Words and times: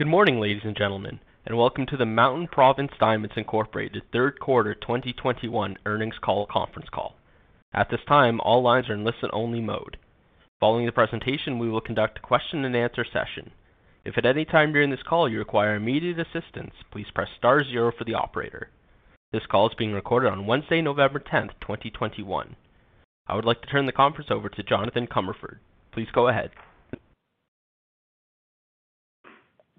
Good 0.00 0.06
morning, 0.06 0.40
ladies 0.40 0.62
and 0.64 0.74
gentlemen, 0.74 1.20
and 1.44 1.58
welcome 1.58 1.84
to 1.84 1.96
the 1.98 2.06
Mountain 2.06 2.48
Province 2.48 2.92
Diamonds 2.98 3.34
Incorporated 3.36 4.00
third 4.14 4.40
quarter 4.40 4.74
2021 4.74 5.76
earnings 5.84 6.14
call 6.22 6.46
conference 6.50 6.88
call. 6.90 7.16
At 7.74 7.90
this 7.90 8.00
time, 8.08 8.40
all 8.40 8.62
lines 8.62 8.88
are 8.88 8.94
in 8.94 9.04
listen-only 9.04 9.60
mode. 9.60 9.98
Following 10.58 10.86
the 10.86 10.92
presentation, 10.92 11.58
we 11.58 11.68
will 11.68 11.82
conduct 11.82 12.16
a 12.16 12.22
question-and-answer 12.22 13.04
session. 13.12 13.50
If 14.02 14.16
at 14.16 14.24
any 14.24 14.46
time 14.46 14.72
during 14.72 14.88
this 14.88 15.02
call 15.06 15.28
you 15.28 15.38
require 15.38 15.74
immediate 15.74 16.18
assistance, 16.18 16.72
please 16.90 17.10
press 17.14 17.28
star 17.36 17.62
zero 17.62 17.92
for 17.92 18.04
the 18.04 18.14
operator. 18.14 18.70
This 19.34 19.44
call 19.50 19.68
is 19.68 19.74
being 19.76 19.92
recorded 19.92 20.32
on 20.32 20.46
Wednesday, 20.46 20.80
November 20.80 21.18
10th, 21.20 21.60
2021. 21.60 22.56
I 23.26 23.34
would 23.36 23.44
like 23.44 23.60
to 23.60 23.68
turn 23.68 23.84
the 23.84 23.92
conference 23.92 24.30
over 24.30 24.48
to 24.48 24.62
Jonathan 24.62 25.06
Comerford. 25.06 25.58
Please 25.92 26.08
go 26.14 26.28
ahead. 26.28 26.52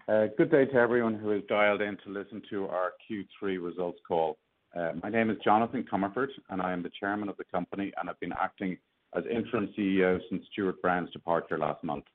Uh, 0.07 0.25
good 0.37 0.49
day 0.49 0.65
to 0.65 0.75
everyone 0.75 1.13
who 1.15 1.29
has 1.29 1.43
dialed 1.47 1.81
in 1.81 1.95
to 2.03 2.09
listen 2.09 2.41
to 2.49 2.65
our 2.67 2.93
Q3 3.07 3.63
results 3.63 3.99
call. 4.07 4.37
Uh, 4.75 4.93
my 5.03 5.09
name 5.09 5.29
is 5.29 5.37
Jonathan 5.43 5.85
Comerford, 5.91 6.29
and 6.49 6.61
I 6.61 6.71
am 6.71 6.81
the 6.81 6.89
chairman 6.99 7.29
of 7.29 7.37
the 7.37 7.43
company, 7.45 7.91
and 7.97 8.09
I've 8.09 8.19
been 8.19 8.33
acting 8.33 8.77
as 9.15 9.23
interim 9.29 9.69
CEO 9.77 10.19
since 10.29 10.43
Stuart 10.51 10.81
Brown's 10.81 11.11
departure 11.11 11.57
last 11.57 11.83
month. 11.83 12.05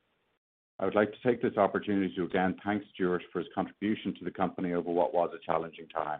I 0.79 0.85
would 0.85 0.95
like 0.95 1.11
to 1.11 1.17
take 1.25 1.41
this 1.41 1.57
opportunity 1.57 2.13
to 2.15 2.23
again 2.25 2.55
thank 2.63 2.83
Stuart 2.93 3.23
for 3.31 3.39
his 3.39 3.47
contribution 3.55 4.13
to 4.15 4.25
the 4.25 4.31
company 4.31 4.73
over 4.73 4.91
what 4.91 5.13
was 5.13 5.31
a 5.33 5.43
challenging 5.45 5.87
time. 5.87 6.19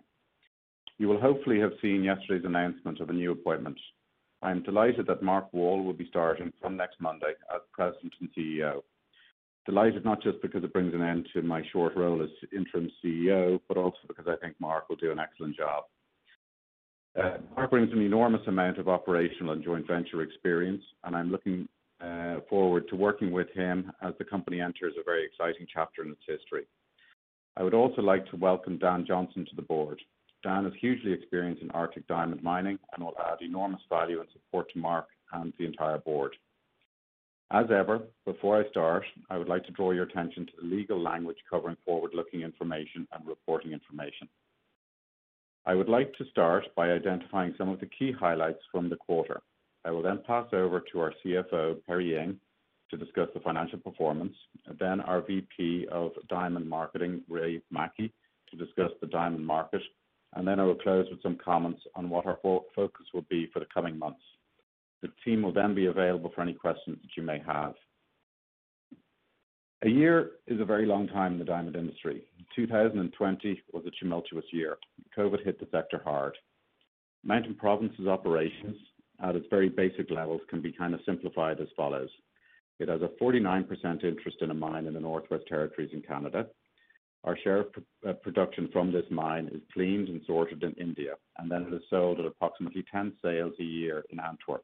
You 1.00 1.08
will 1.08 1.20
hopefully 1.22 1.60
have 1.60 1.73
seen 1.82 2.04
yesterday's 2.04 2.45
announcement 2.45 3.00
of 3.02 3.10
a 3.10 3.14
new 3.14 3.32
appointment. 3.34 3.78
I 4.42 4.52
am 4.52 4.64
delighted 4.64 5.06
that 5.08 5.22
Mark 5.22 5.52
Wall 5.54 5.84
will 5.84 5.94
be 5.94 6.08
starting 6.08 6.54
from 6.62 6.78
next 6.78 7.02
Monday 7.02 7.34
as 7.54 7.62
President 7.76 8.14
and 8.22 8.30
CEO. 8.38 8.84
Delighted 9.68 10.06
not 10.06 10.22
just 10.23 10.42
because 10.42 10.64
it 10.64 10.72
brings 10.72 10.94
an 10.94 11.02
end 11.02 11.28
to 11.34 11.42
my 11.42 11.62
short 11.73 11.94
role 11.98 12.23
as 12.23 12.30
interim 12.56 12.90
CEO, 13.04 13.60
but 13.68 13.76
also 13.76 13.98
because 14.08 14.26
I 14.26 14.38
think 14.38 14.56
Mark 14.62 14.88
will 14.88 14.96
do 14.96 15.12
an 15.12 15.20
excellent 15.20 15.58
job. 15.58 15.84
Uh, 17.22 17.40
Mark 17.54 17.72
brings 17.72 17.92
an 17.92 18.00
enormous 18.00 18.48
amount 18.48 18.78
of 18.78 18.88
operational 18.88 19.52
and 19.52 19.62
joint 19.62 19.86
venture 19.86 20.22
experience, 20.22 20.82
and 21.04 21.14
I'm 21.14 21.30
looking 21.32 21.68
uh, 22.00 22.38
forward 22.50 22.88
to 22.88 22.95
working 22.95 23.32
with 23.34 23.50
him 23.54 23.92
as 24.02 24.14
the 24.18 24.23
company 24.23 24.62
enters 24.62 24.94
a 24.98 25.04
very 25.04 25.26
exciting 25.26 25.68
chapter 25.72 26.02
in 26.02 26.12
its 26.12 26.22
history. 26.26 26.64
I 27.58 27.64
would 27.64 27.73
also 27.73 28.02
like 28.02 28.26
to 28.30 28.38
welcome 28.38 28.78
Dan 28.78 29.04
Johnson 29.06 29.45
to 29.50 29.56
the 29.58 29.64
board. 29.64 30.02
Dan 30.44 30.66
is 30.66 30.73
hugely 30.80 31.12
experienced 31.12 31.62
in 31.62 31.72
Arctic 31.72 32.08
diamond 32.08 32.42
mining 32.42 32.80
and 32.95 33.04
will 33.04 33.18
add 33.20 33.42
enormous 33.42 33.82
value 33.90 34.22
and 34.22 34.30
support 34.32 34.72
to 34.72 34.80
Mark 34.80 35.08
and 35.34 35.52
the 35.60 35.66
entire 35.66 35.98
board. 35.98 36.34
As 37.52 37.72
ever, 37.72 38.02
before 38.26 38.62
I 38.62 38.70
start, 38.70 39.06
I 39.30 39.38
would 39.38 39.48
like 39.48 39.64
to 39.66 39.72
draw 39.72 39.92
your 39.92 40.03
attention 40.03 40.45
to 40.48 40.52
the 40.59 40.67
legal 40.67 41.00
language 41.02 41.38
covering 41.50 41.78
forward-looking 41.86 42.42
information 42.42 43.08
and 43.14 43.26
reporting 43.26 43.72
information. 43.72 44.28
I 45.66 45.73
would 45.76 45.88
like 45.88 46.14
to 46.16 46.26
start 46.26 46.66
by 46.76 46.92
identifying 46.92 47.56
some 47.58 47.70
of 47.70 47.80
the 47.80 47.86
key 47.86 48.12
highlights 48.12 48.59
from 48.70 48.89
the 48.89 48.98
quarter. 48.98 49.42
I 49.86 49.92
will 49.92 50.02
then 50.02 50.23
pass 50.27 50.48
over 50.52 50.82
to 50.92 50.99
our 50.99 51.14
CFO, 51.23 51.82
Perry 51.86 52.17
Ing, 52.17 52.38
to 52.89 52.98
discuss 52.98 53.30
the 53.33 53.39
financial 53.39 53.80
performance, 53.80 54.36
then 54.77 54.99
our 55.02 55.22
VP 55.22 55.88
of 55.89 56.11
diamond 56.27 56.67
marketing, 56.70 57.23
Reid 57.30 57.61
Mackie, 57.72 58.11
to 58.52 58.58
discuss 58.58 58.92
the 58.99 59.08
diamond 59.08 59.45
market, 59.45 59.82
and 60.33 60.45
then 60.45 60.60
I 60.60 60.64
will 60.66 60.76
close 60.76 61.08
with 61.10 61.22
some 61.22 61.38
comments 61.38 61.82
on 61.95 62.10
what 62.10 62.26
our 62.26 62.39
focus 62.76 63.05
will 63.14 63.26
be 63.30 63.48
for 63.54 63.60
the 63.61 63.66
coming 63.73 63.98
months. 63.98 64.23
The 65.02 65.10
team 65.24 65.44
will 65.44 65.52
then 65.54 65.76
be 65.76 65.86
available 65.86 66.32
for 66.34 66.42
any 66.42 66.54
questions 66.54 66.98
that 67.04 67.16
you 67.16 67.22
may 67.24 67.40
have. 67.40 67.76
A 69.84 69.90
year 69.90 70.32
is 70.48 70.60
a 70.60 70.66
very 70.66 70.88
long 70.88 71.08
time 71.08 71.34
in 71.34 71.40
the 71.40 71.46
diamond 71.46 71.76
industry. 71.76 72.24
2020 72.56 73.62
was 73.74 73.84
a 73.86 73.92
tumultuous 74.00 74.46
year. 74.52 74.78
COVID 75.16 75.44
hit 75.44 75.60
the 75.60 75.68
sector 75.72 76.02
hard. 76.04 76.36
Mountain 77.24 77.56
Province's 77.56 78.08
operations 78.08 78.76
at 79.22 79.36
its 79.36 79.46
very 79.52 79.70
basic 79.70 80.10
levels 80.10 80.42
can 80.50 80.62
be 80.62 80.72
kind 80.72 80.96
of 80.96 81.00
simplified 81.06 81.60
as 81.60 81.68
follows. 81.76 82.10
It 82.80 82.90
has 82.90 83.02
a 83.04 83.12
49% 83.22 84.04
interest 84.04 84.38
in 84.42 84.50
a 84.50 84.54
mine 84.56 84.88
in 84.88 84.94
the 84.96 85.00
Northwest 85.00 85.44
Territories 85.48 85.92
in 85.94 86.02
Canada. 86.02 86.48
Our 87.24 87.38
share 87.44 87.58
of 87.62 87.72
pr- 87.74 87.80
uh, 88.08 88.14
production 88.14 88.70
from 88.72 88.92
this 88.92 89.06
mine 89.12 89.50
is 89.54 89.62
cleaned 89.74 90.08
and 90.10 90.22
sorted 90.26 90.64
in 90.64 90.72
India, 90.74 91.14
and 91.38 91.52
then 91.52 91.64
it 91.64 91.74
is 91.74 91.82
sold 91.90 92.20
at 92.20 92.26
approximately 92.26 92.84
10 92.92 93.14
sales 93.22 93.54
a 93.60 93.64
year 93.64 94.04
in 94.12 94.20
Antwerp. 94.20 94.64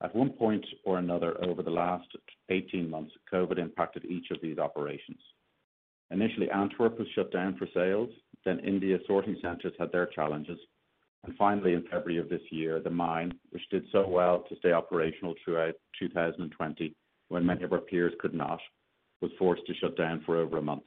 At 0.00 0.14
one 0.14 0.30
point 0.30 0.64
or 0.84 0.98
another 0.98 1.42
over 1.44 1.62
the 1.62 1.70
last 1.72 2.06
18 2.50 2.88
months, 2.88 3.12
COVID 3.32 3.58
impacted 3.58 4.04
each 4.04 4.30
of 4.30 4.40
these 4.40 4.58
operations. 4.58 5.18
Initially, 6.10 6.50
Antwerp 6.50 6.98
was 6.98 7.08
shut 7.14 7.32
down 7.32 7.56
for 7.56 7.66
sales, 7.74 8.10
then 8.44 8.60
India 8.60 8.98
sorting 9.06 9.36
centers 9.42 9.74
had 9.78 9.90
their 9.90 10.06
challenges, 10.06 10.58
and 11.24 11.36
finally, 11.36 11.72
in 11.74 11.82
February 11.82 12.18
of 12.18 12.28
this 12.28 12.40
year, 12.52 12.80
the 12.80 12.88
mine, 12.90 13.36
which 13.50 13.68
did 13.70 13.84
so 13.90 14.06
well 14.08 14.42
to 14.48 14.56
stay 14.58 14.70
operational 14.72 15.34
throughout 15.44 15.74
2020 15.98 16.94
when 17.28 17.44
many 17.44 17.64
of 17.64 17.72
our 17.72 17.80
peers 17.80 18.14
could 18.20 18.32
not, 18.34 18.60
was 19.20 19.32
forced 19.36 19.66
to 19.66 19.74
shut 19.74 19.96
down 19.96 20.22
for 20.24 20.36
over 20.36 20.58
a 20.58 20.62
month. 20.62 20.84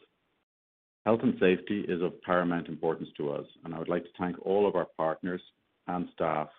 Health 1.05 1.19
and 1.21 1.37
safety 1.37 1.81
is 1.81 2.01
of 2.01 2.19
paramount 2.21 2.69
importance 2.69 3.09
to 3.17 3.29
us, 3.31 3.45
and 3.65 3.75
I 3.75 3.79
would 3.79 3.89
like 3.89 4.03
to 4.05 4.09
thank 4.17 4.37
all 4.43 4.65
of 4.65 4.75
our 4.75 4.87
partners 4.97 5.41
and 5.87 6.07
staff 6.13 6.49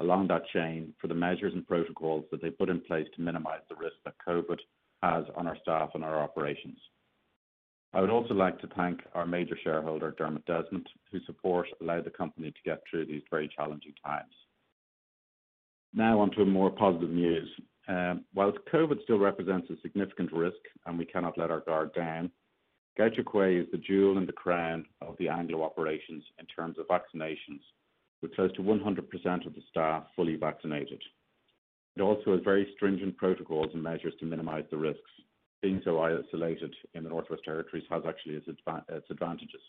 along 0.00 0.28
that 0.28 0.46
chain 0.52 0.92
for 1.00 1.08
the 1.08 1.14
measures 1.14 1.54
and 1.54 1.66
protocols 1.66 2.24
that 2.30 2.40
they 2.42 2.50
put 2.50 2.68
in 2.68 2.80
place 2.80 3.06
to 3.14 3.20
minimize 3.22 3.60
the 3.68 3.74
risk 3.74 3.96
that 4.04 4.14
COVID 4.26 4.58
has 5.02 5.24
on 5.36 5.46
our 5.46 5.56
staff 5.62 5.90
and 5.94 6.04
our 6.04 6.20
operations. 6.22 6.78
I 7.94 8.00
would 8.00 8.10
also 8.10 8.34
like 8.34 8.60
to 8.60 8.68
thank 8.76 9.00
our 9.14 9.26
major 9.26 9.56
shareholder, 9.64 10.12
Dermot 10.16 10.44
Desmond, 10.44 10.88
whose 11.10 11.22
support 11.26 11.66
allowed 11.80 12.04
the 12.04 12.10
company 12.10 12.50
to 12.50 12.62
get 12.64 12.82
through 12.88 13.06
these 13.06 13.22
very 13.30 13.48
challenging 13.54 13.94
times. 14.04 14.32
Now 15.94 16.20
on 16.20 16.30
to 16.32 16.44
more 16.44 16.70
positive 16.70 17.10
news. 17.10 17.48
Um, 17.88 18.26
while 18.34 18.52
COVID 18.72 19.02
still 19.04 19.18
represents 19.18 19.70
a 19.70 19.80
significant 19.80 20.30
risk 20.32 20.58
and 20.84 20.98
we 20.98 21.06
cannot 21.06 21.38
let 21.38 21.50
our 21.50 21.60
guard 21.60 21.94
down, 21.94 22.30
Gahcho 23.00 23.62
is 23.62 23.66
the 23.72 23.78
jewel 23.78 24.18
in 24.18 24.26
the 24.26 24.32
crown 24.32 24.84
of 25.00 25.16
the 25.18 25.28
Anglo 25.30 25.62
operations 25.62 26.22
in 26.38 26.44
terms 26.46 26.76
of 26.78 26.86
vaccinations 26.88 27.60
with 28.22 28.34
close 28.34 28.52
to 28.54 28.62
100% 28.62 29.46
of 29.46 29.54
the 29.54 29.62
staff 29.70 30.04
fully 30.16 30.36
vaccinated. 30.36 31.02
It 31.96 32.02
also 32.02 32.32
has 32.32 32.40
very 32.44 32.68
stringent 32.76 33.16
protocols 33.16 33.70
and 33.74 33.82
measures 33.82 34.14
to 34.20 34.26
minimize 34.26 34.64
the 34.70 34.76
risks. 34.76 35.02
Being 35.62 35.80
so 35.84 36.00
isolated 36.00 36.74
in 36.94 37.02
the 37.02 37.08
Northwest 37.10 37.42
Territories 37.44 37.84
has 37.90 38.02
actually 38.06 38.34
its, 38.34 38.46
advantages. 39.10 39.60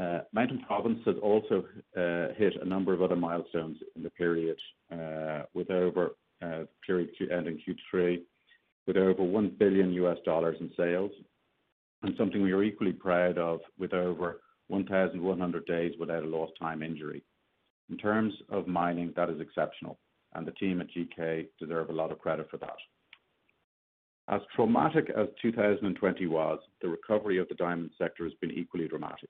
Uh, 0.00 0.20
Mountain 0.32 0.60
Province 0.66 1.00
has 1.04 1.16
also 1.22 1.64
uh, 1.96 2.28
hit 2.36 2.54
a 2.60 2.64
number 2.64 2.92
of 2.94 3.02
other 3.02 3.16
milestones 3.16 3.76
in 3.96 4.02
the 4.02 4.10
period, 4.10 4.56
uh, 4.92 5.42
with 5.54 5.70
over 5.70 6.12
uh, 6.40 6.60
period 6.86 7.10
ending 7.30 7.60
Q3, 7.66 8.20
with 8.86 8.96
over 8.96 9.22
1 9.22 9.56
billion 9.58 9.92
US 9.94 10.18
dollars 10.24 10.56
in 10.60 10.70
sales, 10.76 11.10
and 12.04 12.14
something 12.16 12.42
we 12.42 12.52
are 12.52 12.62
equally 12.62 12.92
proud 12.92 13.38
of, 13.38 13.60
with 13.78 13.92
over 13.92 14.38
1,100 14.72 15.66
days 15.66 15.92
without 16.00 16.24
a 16.24 16.26
lost 16.26 16.52
time 16.58 16.82
injury. 16.82 17.22
In 17.90 17.98
terms 17.98 18.32
of 18.48 18.66
mining, 18.66 19.12
that 19.16 19.28
is 19.28 19.40
exceptional, 19.40 19.98
and 20.34 20.46
the 20.46 20.52
team 20.52 20.80
at 20.80 20.88
GK 20.90 21.46
deserve 21.60 21.90
a 21.90 21.92
lot 21.92 22.10
of 22.10 22.18
credit 22.18 22.50
for 22.50 22.56
that. 22.58 22.76
As 24.28 24.40
traumatic 24.56 25.10
as 25.10 25.28
2020 25.42 26.26
was, 26.26 26.58
the 26.80 26.88
recovery 26.88 27.38
of 27.38 27.48
the 27.48 27.54
diamond 27.56 27.90
sector 27.98 28.24
has 28.24 28.32
been 28.40 28.52
equally 28.52 28.88
dramatic. 28.88 29.28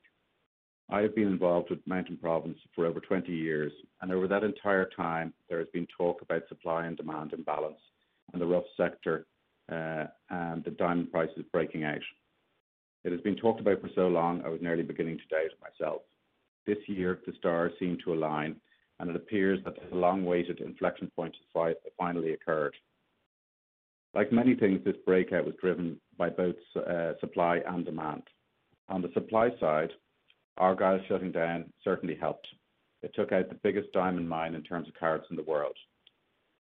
I 0.90 1.00
have 1.00 1.14
been 1.16 1.28
involved 1.28 1.70
with 1.70 1.84
Mountain 1.86 2.18
Province 2.18 2.58
for 2.74 2.86
over 2.86 3.00
20 3.00 3.32
years, 3.32 3.72
and 4.00 4.12
over 4.12 4.28
that 4.28 4.44
entire 4.44 4.88
time, 4.96 5.32
there 5.48 5.58
has 5.58 5.68
been 5.72 5.86
talk 5.96 6.22
about 6.22 6.46
supply 6.48 6.86
and 6.86 6.96
demand 6.96 7.32
imbalance 7.32 7.80
in 8.32 8.38
the 8.38 8.46
rough 8.46 8.64
sector 8.76 9.26
uh, 9.72 10.04
and 10.30 10.62
the 10.64 10.70
diamond 10.72 11.10
prices 11.10 11.44
breaking 11.52 11.84
out. 11.84 12.00
It 13.04 13.10
has 13.10 13.20
been 13.20 13.34
talked 13.36 13.60
about 13.60 13.80
for 13.80 13.90
so 13.96 14.06
long, 14.06 14.42
I 14.44 14.48
was 14.48 14.60
nearly 14.62 14.84
beginning 14.84 15.18
to 15.18 15.26
doubt 15.26 15.46
it 15.46 15.58
myself. 15.60 16.02
This 16.66 16.78
year, 16.88 17.18
the 17.26 17.32
stars 17.36 17.72
seem 17.78 17.98
to 18.04 18.14
align, 18.14 18.60
and 19.00 19.10
it 19.10 19.16
appears 19.16 19.58
that 19.64 19.74
the 19.90 19.96
long-awaited 19.96 20.60
inflection 20.60 21.10
point 21.16 21.34
has 21.54 21.74
finally 21.98 22.32
occurred. 22.32 22.76
Like 24.14 24.30
many 24.30 24.54
things, 24.54 24.84
this 24.84 24.96
breakout 25.04 25.44
was 25.44 25.56
driven 25.60 26.00
by 26.16 26.30
both 26.30 26.54
uh, 26.76 27.14
supply 27.18 27.56
and 27.66 27.84
demand. 27.84 28.22
On 28.88 29.02
the 29.02 29.10
supply 29.14 29.50
side, 29.58 29.90
Argyle 30.58 31.00
shutting 31.08 31.32
down 31.32 31.72
certainly 31.82 32.14
helped. 32.14 32.46
It 33.02 33.12
took 33.16 33.32
out 33.32 33.48
the 33.48 33.56
biggest 33.64 33.90
diamond 33.92 34.28
mine 34.28 34.54
in 34.54 34.62
terms 34.62 34.86
of 34.86 34.94
carats 34.94 35.26
in 35.30 35.34
the 35.36 35.42
world. 35.42 35.76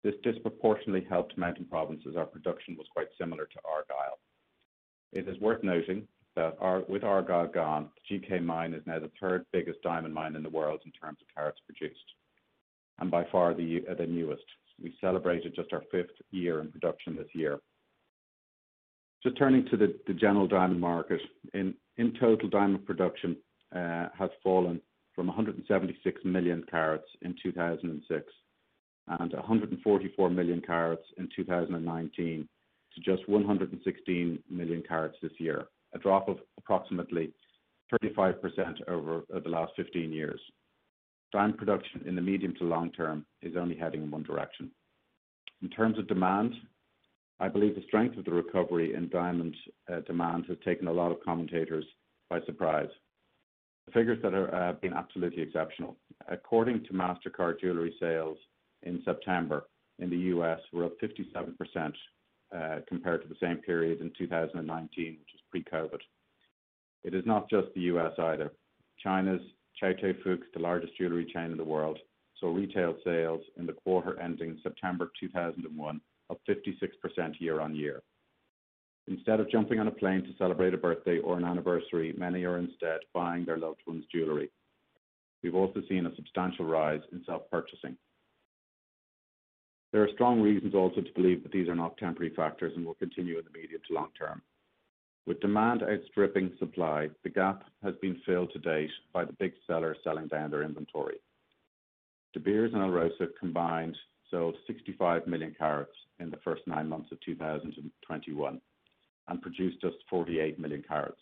This 0.03 0.13
disproportionately 0.23 1.05
helped 1.09 1.37
Mountain 1.37 1.65
Province 1.65 2.03
as 2.07 2.15
our 2.15 2.25
production 2.25 2.77
was 2.77 2.87
quite 2.93 3.07
similar 3.17 3.45
to 3.45 3.59
Argyle. 3.69 4.19
It 5.11 5.27
is 5.27 5.37
worth 5.41 5.61
noting 5.63 6.07
that 6.39 6.55
our, 6.61 6.83
with 6.87 7.03
Argyle 7.03 7.47
gone, 7.47 7.89
GK 8.07 8.39
Mine 8.39 8.73
is 8.73 8.81
now 8.85 8.97
the 8.97 9.11
third 9.19 9.45
biggest 9.51 9.81
diamond 9.81 10.13
mine 10.13 10.37
in 10.37 10.41
the 10.43 10.49
world 10.49 10.79
in 10.85 10.91
terms 10.93 11.17
of 11.21 11.27
carats 11.35 11.59
produced, 11.65 12.11
and 12.99 13.11
by 13.11 13.25
far 13.29 13.53
the, 13.53 13.81
uh, 13.91 13.93
the 13.93 14.05
newest. 14.05 14.45
We 14.81 14.93
celebrated 15.01 15.53
just 15.53 15.73
our 15.73 15.83
fifth 15.91 16.11
year 16.31 16.61
in 16.61 16.71
production 16.71 17.17
this 17.17 17.27
year. 17.33 17.59
Just 19.21 19.37
turning 19.37 19.65
to 19.65 19.75
the, 19.75 19.93
the 20.07 20.13
general 20.13 20.47
diamond 20.47 20.79
market. 20.79 21.19
In, 21.53 21.73
in 21.97 22.13
total, 22.17 22.47
diamond 22.47 22.85
production 22.85 23.35
uh, 23.75 24.07
has 24.17 24.29
fallen 24.41 24.79
from 25.15 25.27
176 25.27 26.21
million 26.23 26.63
carats 26.71 27.05
in 27.21 27.35
2006 27.43 28.21
and 29.19 29.33
144 29.33 30.29
million 30.29 30.61
carats 30.65 31.03
in 31.17 31.27
2019 31.35 32.47
to 32.95 33.01
just 33.17 33.27
116 33.27 34.39
million 34.49 34.83
carats 34.87 35.17
this 35.21 35.33
year 35.37 35.65
a 35.93 35.99
drop 35.99 36.27
of 36.29 36.37
approximately 36.57 37.31
35% 37.91 38.87
over 38.87 39.23
the 39.43 39.49
last 39.49 39.71
15 39.75 40.11
years. 40.11 40.39
Diamond 41.31 41.57
production 41.57 42.03
in 42.07 42.15
the 42.15 42.21
medium 42.21 42.53
to 42.55 42.63
long 42.63 42.91
term 42.91 43.25
is 43.41 43.55
only 43.57 43.75
heading 43.75 44.03
in 44.03 44.11
one 44.11 44.23
direction. 44.23 44.71
In 45.61 45.69
terms 45.69 45.97
of 45.99 46.07
demand, 46.07 46.53
I 47.39 47.47
believe 47.47 47.75
the 47.75 47.83
strength 47.87 48.17
of 48.17 48.25
the 48.25 48.31
recovery 48.31 48.93
in 48.95 49.09
diamond 49.09 49.55
uh, 49.91 49.99
demand 50.01 50.45
has 50.47 50.57
taken 50.65 50.87
a 50.87 50.91
lot 50.93 51.11
of 51.11 51.23
commentators 51.23 51.85
by 52.29 52.39
surprise. 52.45 52.89
The 53.87 53.91
figures 53.91 54.19
that 54.23 54.33
have 54.33 54.53
uh, 54.53 54.73
been 54.81 54.93
absolutely 54.93 55.41
exceptional. 55.43 55.95
According 56.29 56.85
to 56.85 56.93
Mastercard, 56.93 57.59
jewelry 57.59 57.93
sales 57.99 58.37
in 58.83 59.01
September 59.03 59.63
in 59.99 60.09
the 60.09 60.17
U.S. 60.17 60.59
were 60.71 60.85
up 60.85 60.93
57% 61.01 61.93
uh, 62.55 62.79
compared 62.87 63.23
to 63.23 63.27
the 63.27 63.35
same 63.41 63.57
period 63.57 64.01
in 64.01 64.11
2019, 64.17 65.05
which 65.19 65.38
pre-COVID. 65.49 66.01
It 67.03 67.13
is 67.13 67.25
not 67.25 67.49
just 67.49 67.67
the 67.75 67.81
U.S. 67.91 68.11
either. 68.17 68.51
China's 69.01 69.41
Chow 69.79 69.93
the 69.95 70.59
largest 70.59 70.97
jewelry 70.97 71.25
chain 71.33 71.51
in 71.51 71.57
the 71.57 71.63
world, 71.63 71.97
saw 72.37 72.53
retail 72.53 72.95
sales 73.03 73.41
in 73.57 73.65
the 73.65 73.71
quarter 73.73 74.19
ending 74.19 74.59
September 74.61 75.09
2001 75.17 76.01
up 76.31 76.39
56% 76.49 77.33
year-on-year. 77.39 78.01
Instead 79.07 79.39
of 79.39 79.49
jumping 79.49 79.79
on 79.79 79.87
a 79.87 79.91
plane 79.91 80.21
to 80.23 80.33
celebrate 80.37 80.73
a 80.75 80.77
birthday 80.77 81.17
or 81.19 81.37
an 81.37 81.45
anniversary, 81.45 82.13
many 82.17 82.43
are 82.43 82.57
instead 82.59 82.99
buying 83.13 83.45
their 83.45 83.57
loved 83.57 83.79
ones 83.87 84.03
jewelry. 84.13 84.51
We've 85.41 85.55
also 85.55 85.81
seen 85.89 86.05
a 86.05 86.15
substantial 86.15 86.65
rise 86.65 87.01
in 87.13 87.23
self-purchasing. 87.25 87.95
There 89.93 90.03
are 90.03 90.09
strong 90.13 90.39
reasons 90.41 90.75
also 90.75 90.99
to 91.01 91.13
believe 91.15 91.41
that 91.43 91.51
these 91.53 91.67
are 91.69 91.75
not 91.75 91.95
temporary 91.97 92.33
factors 92.35 92.73
and 92.75 92.85
will 92.85 92.93
continue 92.95 93.37
in 93.39 93.45
the 93.45 93.57
medium 93.59 93.79
to 93.87 93.93
long 93.95 94.09
term. 94.19 94.41
With 95.29 95.41
demand 95.41 95.83
outstripping 95.83 96.53
supply, 96.57 97.07
the 97.23 97.29
gap 97.29 97.63
has 97.83 97.93
been 98.01 98.19
filled 98.25 98.51
to 98.51 98.57
date 98.57 98.89
by 99.13 99.25
the 99.25 99.33
big 99.33 99.53
sellers 99.67 99.99
selling 100.03 100.27
down 100.27 100.49
their 100.49 100.63
inventory. 100.63 101.17
De 102.33 102.39
Beers 102.39 102.73
and 102.73 102.81
Alrosa 102.81 103.27
combined 103.39 103.95
sold 104.31 104.55
65 104.65 105.27
million 105.27 105.55
carats 105.55 105.93
in 106.19 106.31
the 106.31 106.37
first 106.43 106.63
nine 106.65 106.89
months 106.89 107.11
of 107.11 107.19
2021 107.21 108.59
and 109.27 109.41
produced 109.43 109.79
just 109.81 109.97
48 110.09 110.57
million 110.59 110.81
carats. 110.81 111.21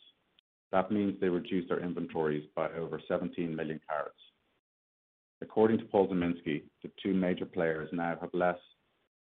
That 0.71 0.89
means 0.89 1.19
they 1.19 1.27
reduced 1.27 1.67
their 1.67 1.81
inventories 1.83 2.47
by 2.55 2.69
over 2.79 3.01
17 3.09 3.53
million 3.53 3.81
carats. 3.89 4.21
According 5.41 5.79
to 5.79 5.83
Paul 5.85 6.07
Zimnisky, 6.07 6.63
the 6.81 6.89
two 7.03 7.13
major 7.13 7.45
players 7.45 7.89
now 7.91 8.17
have 8.31 8.85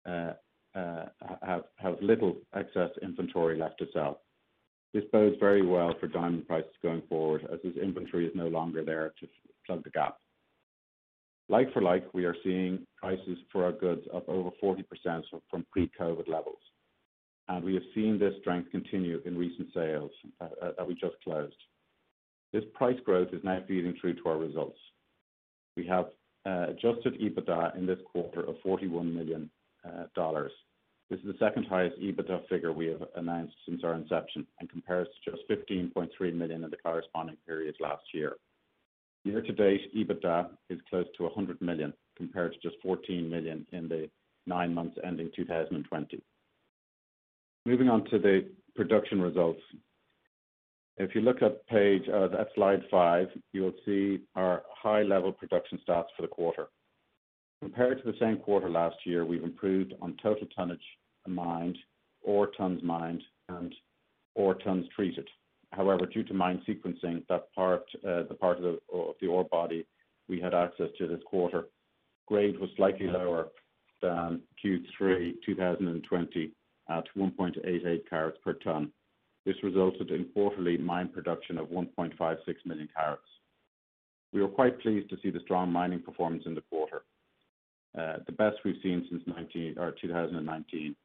uh, 0.06 0.80
uh, 0.80 1.94
little 2.00 2.38
excess 2.54 2.92
inventory 3.02 3.58
left 3.58 3.80
to 3.80 3.88
sell. 3.92 4.22
This 4.94 5.04
bodes 5.12 5.36
very 5.40 5.62
well 5.66 5.94
for 6.00 6.08
diamond 6.08 6.48
prices 6.48 6.72
going 6.82 7.02
forward, 7.10 7.46
as 7.52 7.60
this 7.64 7.76
inventory 7.82 8.26
is 8.28 8.36
no 8.36 8.48
longer 8.48 8.84
there 8.84 9.14
to 9.20 9.28
plug 9.66 9.84
the 9.84 9.90
gap. 9.90 10.18
Like 11.50 11.72
for 11.74 11.82
like, 11.82 12.06
we 12.14 12.26
are 12.26 12.36
seeing 12.44 12.86
prices 12.98 13.38
for 13.52 13.64
our 13.66 13.72
goods 13.72 14.02
up 14.14 14.28
over 14.30 14.50
40% 14.64 14.84
from 15.50 15.66
pre-COVID 15.72 16.28
levels, 16.28 16.60
and 17.48 17.64
we 17.64 17.74
have 17.74 17.84
seen 17.96 18.18
this 18.20 18.34
strength 18.42 18.70
continue 18.72 19.22
in 19.26 19.38
recent 19.38 19.70
sales 19.74 20.12
uh, 20.42 20.48
uh, 20.62 20.72
that 20.78 20.88
we 20.88 20.94
just 20.94 21.16
closed. 21.24 21.56
This 22.54 22.64
price 22.74 23.00
growth 23.06 23.30
is 23.34 23.44
now 23.44 23.62
feeding 23.68 23.96
through 24.00 24.16
to 24.16 24.30
our 24.30 24.38
results. 24.38 24.80
We 25.78 25.86
have 25.88 26.08
uh, 26.46 26.68
adjusted 26.70 27.20
EBITDA 27.20 27.78
in 27.78 27.86
this 27.86 28.00
quarter 28.12 28.42
of 28.42 28.56
$41 28.66 29.14
million, 29.14 29.50
this 31.10 31.20
is 31.22 31.26
the 31.28 31.38
second 31.40 31.66
highest 31.68 31.98
EBITDA 32.02 32.50
figure 32.50 32.74
we 32.74 32.88
have 32.88 33.04
announced 33.16 33.56
since 33.66 33.82
our 33.86 33.94
inception 33.94 34.46
and 34.60 34.70
compares 34.70 35.08
to 35.24 35.32
just 35.32 35.48
15.3 35.50 36.10
million 36.36 36.66
in 36.66 36.70
the 36.70 36.76
corresponding 36.78 37.38
period 37.48 37.76
last 37.80 38.04
year. 38.14 38.36
Year 39.24 39.42
to 39.42 39.54
date, 39.54 39.82
EBITDA 39.96 40.50
is 40.70 40.80
close 40.90 41.06
to 41.16 41.24
100 41.24 41.62
million, 41.62 41.94
compared 42.18 42.54
to 42.54 42.60
just 42.60 42.76
14 42.84 43.30
million 43.30 43.66
in 43.72 43.88
the 43.88 44.10
nine 44.48 44.74
months 44.74 44.98
ending 45.06 45.32
2020. 45.34 46.22
Moving 47.66 47.88
on 47.90 48.04
to 48.10 48.20
the 48.20 48.46
production 48.76 49.22
results. 49.22 49.62
If 50.98 51.16
you 51.16 51.22
look 51.22 51.42
at 51.42 51.66
page 51.68 52.04
uh, 52.14 52.28
slide 52.56 52.82
five, 52.92 53.28
you 53.54 53.62
will 53.62 53.76
see 53.86 54.20
our 54.36 54.64
high-level 54.82 55.34
production 55.34 55.80
stats 55.88 56.08
for 56.18 56.22
the 56.24 56.28
quarter. 56.28 56.68
Compared 57.62 57.98
to 58.04 58.12
the 58.12 58.18
same 58.20 58.38
quarter 58.38 58.70
last 58.70 58.98
year, 59.04 59.26
we've 59.26 59.44
improved 59.44 59.94
on 60.02 60.16
total 60.22 60.46
tonnage 60.56 60.80
mined, 61.26 61.78
ore 62.22 62.48
tons 62.56 62.84
mined, 62.84 63.24
and 63.50 63.74
ore 64.36 64.54
tons 64.56 64.86
treated. 64.96 65.28
However, 65.72 66.06
due 66.06 66.24
to 66.26 66.34
mine 66.36 66.62
sequencing, 66.68 67.26
that 67.28 67.52
part, 67.54 67.84
uh, 68.08 68.24
the 68.24 68.36
part 68.40 68.60
of 68.60 68.64
the 69.20 69.28
ore 69.28 69.44
body 69.46 69.86
we 70.30 70.40
had 70.40 70.54
access 70.54 70.90
to 71.00 71.08
this 71.08 71.22
quarter, 71.26 71.66
grade 72.28 72.60
was 72.60 72.70
slightly 72.76 73.08
lower 73.08 73.48
than 74.04 74.42
Q3 74.64 75.34
2020 75.44 76.52
at 76.90 77.04
1.88 77.18 78.08
carats 78.10 78.38
per 78.44 78.54
ton. 78.54 78.92
This 79.46 79.56
resulted 79.64 80.12
in 80.12 80.26
quarterly 80.34 80.78
mine 80.78 81.10
production 81.10 81.58
of 81.58 81.70
1.56 81.70 82.38
million 82.66 82.90
carats. 82.96 83.22
We 84.32 84.42
were 84.44 84.48
quite 84.48 84.80
pleased 84.80 85.10
to 85.10 85.18
see 85.24 85.32
the 85.32 85.40
strong 85.40 85.72
mining 85.72 86.02
performance 86.02 86.44
in 86.46 86.54
the 86.54 86.62
quarter. 86.62 87.02
Uh, 87.98 88.18
the 88.28 88.32
best 88.32 88.58
we've 88.64 88.76
seen 88.84 89.08
since 89.10 89.24
19, 89.26 89.76
2019. 90.02 90.96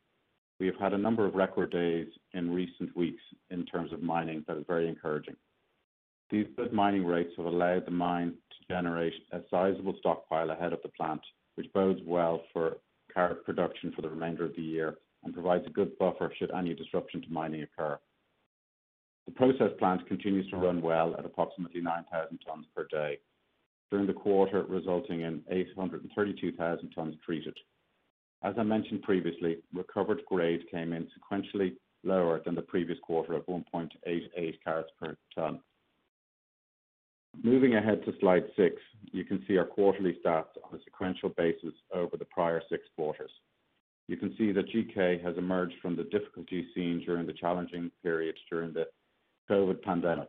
We 0.61 0.67
have 0.67 0.77
had 0.79 0.93
a 0.93 0.99
number 0.99 1.25
of 1.27 1.35
record 1.35 1.71
days 1.73 2.07
in 2.35 2.51
recent 2.53 2.95
weeks 2.95 3.23
in 3.51 3.65
terms 3.65 3.93
of 3.95 4.03
mining 4.03 4.45
that 4.47 4.59
is 4.59 4.65
very 4.69 4.87
encouraging. 4.89 5.35
These 6.31 6.47
good 6.55 6.73
mining 6.75 7.07
rates 7.07 7.33
have 7.39 7.47
allowed 7.47 7.87
the 7.87 7.93
mine 7.93 8.35
to 8.51 8.75
generate 8.75 9.15
a 9.33 9.41
sizable 9.51 9.97
stockpile 10.01 10.51
ahead 10.51 10.75
of 10.75 10.81
the 10.83 10.91
plant, 10.91 11.23
which 11.55 11.73
bodes 11.73 12.01
well 12.05 12.43
for 12.53 12.77
carat 13.13 13.43
production 13.47 13.93
for 13.97 14.03
the 14.03 14.11
remainder 14.11 14.45
of 14.45 14.55
the 14.55 14.63
year 14.63 14.97
and 15.25 15.33
provides 15.33 15.65
a 15.67 15.71
good 15.71 15.97
buffer 15.99 16.31
should 16.39 16.51
any 16.51 16.75
disruption 16.75 17.23
to 17.23 17.29
mining 17.33 17.63
occur. 17.63 17.99
The 19.25 19.33
process 19.33 19.71
plant 19.79 20.07
continues 20.07 20.49
to 20.51 20.57
run 20.57 20.83
well 20.83 21.15
at 21.19 21.25
approximately 21.25 21.81
9,000 21.81 22.39
tons 22.47 22.67
per 22.77 22.85
day, 22.91 23.19
during 23.93 24.07
the 24.07 24.13
quarter, 24.13 24.65
resulting 24.71 25.21
in 25.21 25.43
832,000 25.51 26.91
tons 26.93 27.15
treated. 27.25 27.55
As 28.43 28.55
I 28.59 28.63
mentioned 28.63 29.03
previously, 29.03 29.59
recovered 29.75 30.23
grade 30.29 30.63
came 30.71 30.95
in 30.95 31.07
sequentially 31.13 31.75
lower 32.03 32.41
than 32.43 32.55
the 32.55 32.63
previous 32.63 32.99
quarter 33.03 33.35
at 33.37 33.47
1.88 33.47 34.55
carats 34.65 34.89
per 34.99 35.15
ton. 35.35 35.61
Moving 37.45 37.75
ahead 37.77 38.03
to 38.07 38.15
slide 38.19 38.45
six, 38.57 38.77
you 39.13 39.25
can 39.25 39.45
see 39.47 39.59
our 39.59 39.67
quarterly 39.67 40.17
stats 40.25 40.49
on 40.65 40.75
a 40.79 40.83
sequential 40.85 41.29
basis 41.37 41.75
over 41.95 42.17
the 42.17 42.25
prior 42.31 42.63
six 42.71 42.85
quarters. 42.97 43.31
You 44.09 44.17
can 44.17 44.35
see 44.39 44.53
that 44.53 44.69
GK 44.71 45.21
has 45.23 45.37
emerged 45.37 45.75
from 45.83 45.97
the 45.97 46.05
difficulty 46.05 46.67
seen 46.75 47.03
during 47.05 47.27
the 47.27 47.33
challenging 47.35 47.91
period 48.03 48.37
during 48.51 48.73
the 48.73 48.87
COVID 49.51 49.83
pandemic. 49.83 50.29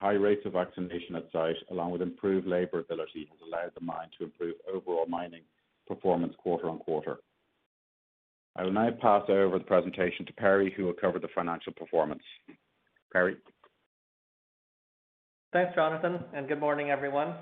High 0.00 0.12
rates 0.12 0.46
of 0.46 0.54
vaccination 0.54 1.14
at 1.14 1.26
site, 1.30 1.56
along 1.70 1.90
with 1.90 2.00
improved 2.00 2.46
labor 2.46 2.78
ability, 2.80 3.28
has 3.30 3.38
allowed 3.46 3.72
the 3.74 3.84
mine 3.84 4.08
to 4.18 4.24
improve 4.24 4.54
overall 4.72 5.04
mining 5.06 5.42
performance 5.86 6.32
quarter-on-quarter. 6.38 7.18
I 8.56 8.64
will 8.64 8.72
now 8.72 8.88
pass 8.92 9.24
over 9.28 9.58
the 9.58 9.64
presentation 9.64 10.24
to 10.24 10.32
Perry, 10.32 10.72
who 10.74 10.84
will 10.84 10.94
cover 10.94 11.18
the 11.18 11.28
financial 11.34 11.72
performance. 11.74 12.22
Perry? 13.12 13.36
Thanks, 15.52 15.74
Jonathan, 15.74 16.20
and 16.32 16.48
good 16.48 16.60
morning, 16.60 16.90
everyone. 16.90 17.34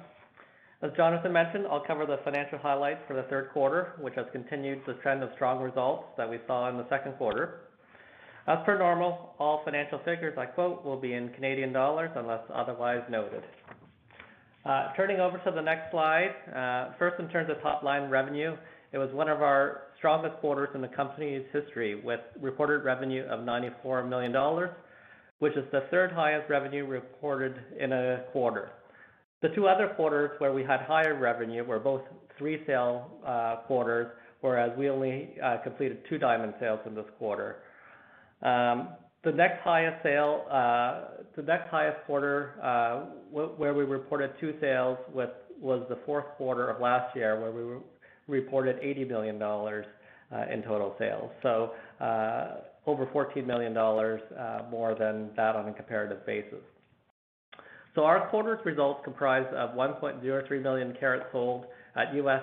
As 0.82 0.90
Jonathan 0.96 1.32
mentioned, 1.32 1.66
I'll 1.70 1.84
cover 1.86 2.06
the 2.06 2.18
financial 2.24 2.58
highlights 2.58 3.00
for 3.06 3.14
the 3.14 3.24
third 3.24 3.50
quarter, 3.52 3.92
which 4.00 4.14
has 4.16 4.26
continued 4.32 4.80
the 4.84 4.94
trend 4.94 5.22
of 5.22 5.30
strong 5.36 5.62
results 5.62 6.06
that 6.16 6.28
we 6.28 6.38
saw 6.48 6.68
in 6.70 6.76
the 6.76 6.88
second 6.88 7.12
quarter. 7.18 7.60
As 8.48 8.56
per 8.64 8.78
normal, 8.78 9.34
all 9.38 9.60
financial 9.62 9.98
figures 10.06 10.32
I 10.38 10.46
quote 10.46 10.82
will 10.82 10.96
be 10.98 11.12
in 11.12 11.28
Canadian 11.34 11.70
dollars 11.70 12.10
unless 12.16 12.40
otherwise 12.54 13.02
noted. 13.10 13.42
Uh, 14.64 14.90
turning 14.96 15.20
over 15.20 15.36
to 15.36 15.50
the 15.50 15.60
next 15.60 15.90
slide, 15.90 16.32
uh, 16.56 16.94
first 16.98 17.20
in 17.20 17.28
terms 17.28 17.50
of 17.50 17.60
top-line 17.60 18.08
revenue, 18.08 18.56
it 18.92 18.96
was 18.98 19.10
one 19.12 19.28
of 19.28 19.42
our 19.42 19.82
strongest 19.98 20.36
quarters 20.36 20.70
in 20.74 20.80
the 20.80 20.88
company's 20.88 21.44
history, 21.52 21.94
with 22.02 22.20
reported 22.40 22.84
revenue 22.86 23.24
of 23.28 23.44
94 23.44 24.04
million 24.04 24.32
dollars, 24.32 24.70
which 25.40 25.54
is 25.54 25.64
the 25.70 25.82
third 25.90 26.10
highest 26.10 26.48
revenue 26.48 26.86
reported 26.86 27.54
in 27.78 27.92
a 27.92 28.24
quarter. 28.32 28.70
The 29.42 29.48
two 29.50 29.68
other 29.68 29.88
quarters 29.88 30.30
where 30.40 30.54
we 30.54 30.62
had 30.64 30.80
higher 30.86 31.14
revenue 31.20 31.64
were 31.64 31.78
both 31.80 32.00
three 32.38 32.64
sale 32.66 33.10
uh, 33.26 33.56
quarters, 33.66 34.06
whereas 34.40 34.72
we 34.78 34.88
only 34.88 35.36
completed 35.64 35.98
two 36.08 36.16
diamond 36.16 36.54
sales 36.58 36.80
in 36.86 36.94
this 36.94 37.06
quarter. 37.18 37.56
Um, 38.42 38.88
the 39.24 39.32
next 39.32 39.62
highest 39.62 40.02
sale, 40.02 40.44
uh, 40.50 41.18
the 41.34 41.42
next 41.42 41.68
highest 41.70 41.98
quarter 42.06 42.54
uh, 42.62 43.00
where 43.30 43.74
we 43.74 43.84
reported 43.84 44.30
two 44.40 44.54
sales 44.60 44.96
was 45.12 45.82
the 45.88 45.98
fourth 46.06 46.26
quarter 46.36 46.70
of 46.70 46.80
last 46.80 47.14
year, 47.16 47.40
where 47.40 47.50
we 47.50 47.80
reported 48.28 48.80
$80 48.80 49.08
million 49.08 49.42
uh, 49.42 49.84
in 50.52 50.62
total 50.62 50.94
sales. 50.98 51.30
So 51.42 51.72
over 52.86 53.06
$14 53.06 53.44
million 53.44 53.72
more 53.74 54.94
than 54.98 55.30
that 55.36 55.56
on 55.56 55.68
a 55.68 55.74
comparative 55.74 56.24
basis. 56.24 56.60
So 57.94 58.04
our 58.04 58.28
quarter's 58.28 58.64
results 58.64 59.00
comprised 59.02 59.52
of 59.56 59.70
1.03 59.70 60.62
million 60.62 60.94
carats 61.00 61.24
sold 61.32 61.64
at 61.96 62.12
$72 62.14 62.36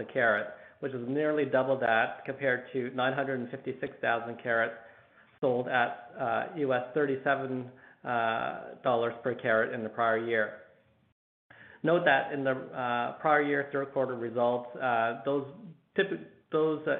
a 0.00 0.04
carat, 0.12 0.46
which 0.82 0.92
is 0.92 1.04
nearly 1.08 1.44
double 1.44 1.78
that 1.78 2.24
compared 2.24 2.64
to 2.72 2.90
956,000 2.96 4.36
carats 4.42 4.74
sold 5.40 5.68
at 5.68 6.10
US 6.56 6.82
uh, 6.94 6.98
$37 6.98 7.64
uh, 8.04 8.78
per 9.22 9.36
carat 9.40 9.72
in 9.74 9.84
the 9.84 9.88
prior 9.88 10.18
year. 10.18 10.54
Note 11.84 12.02
that 12.04 12.32
in 12.32 12.42
the 12.42 12.50
uh, 12.52 13.12
prior 13.20 13.42
year 13.42 13.68
third 13.72 13.92
quarter 13.92 14.14
results, 14.16 14.70
those 15.24 15.46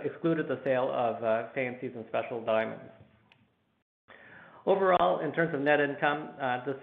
excluded 0.04 0.46
the 0.46 0.60
sale 0.62 0.88
of 0.94 1.50
fancies 1.52 1.90
and 1.96 2.04
special 2.08 2.40
diamonds. 2.44 2.84
Overall, 4.64 5.18
in 5.18 5.32
terms 5.32 5.52
of 5.56 5.60
net 5.60 5.80
income, 5.80 6.28
this 6.64 6.76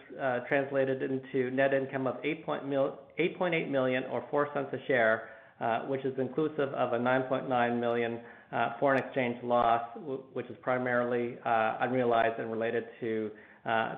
translated 0.49 1.01
into 1.01 1.49
net 1.51 1.73
income 1.73 2.07
of 2.07 2.15
$8.8 2.23 2.93
or 3.39 4.49
$0.04 4.51 4.73
a 4.73 4.85
share 4.87 5.29
uh, 5.59 5.79
which 5.87 6.05
is 6.05 6.17
inclusive 6.19 6.73
of 6.73 6.93
a 6.93 6.97
9.9 6.97 7.79
million 7.81 8.19
uh, 8.53 8.69
foreign 8.79 8.97
exchange 9.03 9.35
loss, 9.43 9.81
which 10.31 10.45
is 10.45 10.55
primarily 10.61 11.35
uh, 11.45 11.75
unrealized 11.81 12.39
and 12.39 12.49
related 12.49 12.85
to 13.01 13.29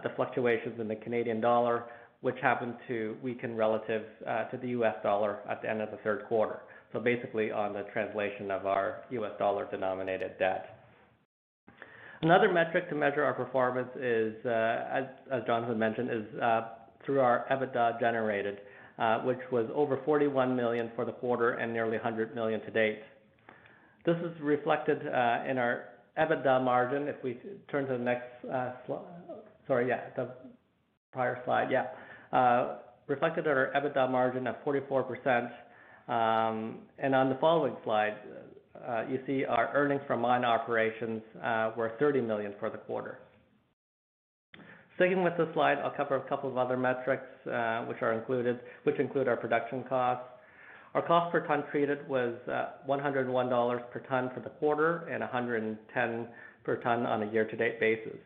the 0.04 0.10
fluctuations 0.16 0.80
in 0.80 0.88
the 0.88 0.96
Canadian 0.96 1.40
dollar, 1.40 1.84
which 2.22 2.36
happened 2.42 2.74
to 2.88 3.16
weaken 3.22 3.56
relative 3.56 4.02
to 4.50 4.58
the 4.60 4.70
US 4.70 4.96
dollar 5.04 5.38
at 5.48 5.62
the 5.62 5.70
end 5.70 5.82
of 5.82 5.92
the 5.92 5.98
third 5.98 6.24
quarter. 6.28 6.62
Basically 7.04 7.52
on 7.52 7.74
the 7.74 7.84
translation 7.94 8.50
of 8.50 8.66
our 8.66 9.04
US 9.12 9.32
dollar-denominated 9.38 10.40
debt. 10.40 10.66
Another 12.24 12.52
metric 12.52 12.90
to 12.90 12.96
measure 12.96 13.24
our 13.24 13.34
performance 13.36 13.90
is, 13.98 14.34
as 15.32 15.44
Jonathan 15.46 15.78
mentioned, 15.78 16.10
through 17.06 17.20
our 17.20 17.46
EBITDA 17.52 18.00
generated. 18.00 18.58
Uh, 19.00 19.20
which 19.22 19.40
was 19.54 19.70
over 19.74 19.98
41 20.06 20.54
million 20.56 20.92
for 20.96 21.06
the 21.06 21.14
quarter 21.14 21.52
and 21.52 21.72
nearly 21.72 21.94
100 21.98 22.36
million 22.36 22.60
to 22.62 22.72
date. 22.72 23.00
This 24.06 24.18
is 24.18 24.38
reflected 24.42 24.98
uh, 25.08 25.44
in 25.50 25.58
our 25.58 25.86
EBITDA 26.20 26.62
margin. 26.62 27.08
If 27.08 27.16
we 27.24 27.40
turn 27.70 27.88
to 27.88 27.94
the 27.98 28.04
next 28.04 28.28
uh, 28.52 28.72
slide. 28.86 29.00
Sorry, 29.66 29.88
yeah, 29.88 30.02
the 30.18 30.30
prior 31.14 31.42
slide. 31.46 31.70
Yeah. 31.72 32.76
Reflected 33.08 33.46
in 33.48 33.52
our 33.54 33.72
EBITDA 33.76 34.12
margin 34.12 34.46
of 34.48 34.56
44%. 34.66 35.50
Um, 36.10 36.80
on 37.02 37.30
the 37.30 37.38
following 37.40 37.76
slide, 37.86 38.18
you 39.10 39.20
see 39.26 39.46
our 39.46 39.72
earnings 39.74 40.02
from 40.06 40.20
mine 40.20 40.44
operations 40.44 41.22
were 41.78 41.94
30 41.98 42.22
million 42.22 42.54
for 42.60 42.70
the 42.70 42.78
quarter. 42.78 43.20
Sticking 45.02 45.24
with 45.24 45.36
this 45.36 45.48
slide, 45.56 45.80
I'll 45.80 45.90
cover 45.98 46.18
a 46.18 46.30
couple 46.30 46.48
of 46.48 46.58
other 46.60 46.78
metrics, 46.78 47.26
uh, 47.48 47.84
which 47.88 48.94
include 49.00 49.28
our 49.28 49.36
production 49.36 49.84
costs. 49.90 50.24
Our 50.94 51.02
cost 51.02 51.32
per 51.32 51.40
ton 51.48 51.64
treated 51.72 52.08
was 52.08 52.36
uh, 52.48 52.66
$101 52.88 53.90
per 53.92 54.00
ton 54.02 54.30
for 54.32 54.42
the 54.42 54.52
quarter 54.60 54.98
and 55.10 55.24
$110 55.24 56.28
per 56.64 56.76
ton 56.84 57.08
on 57.08 57.24
a 57.24 57.32
year-to-date 57.32 57.80
basis. 57.80 58.20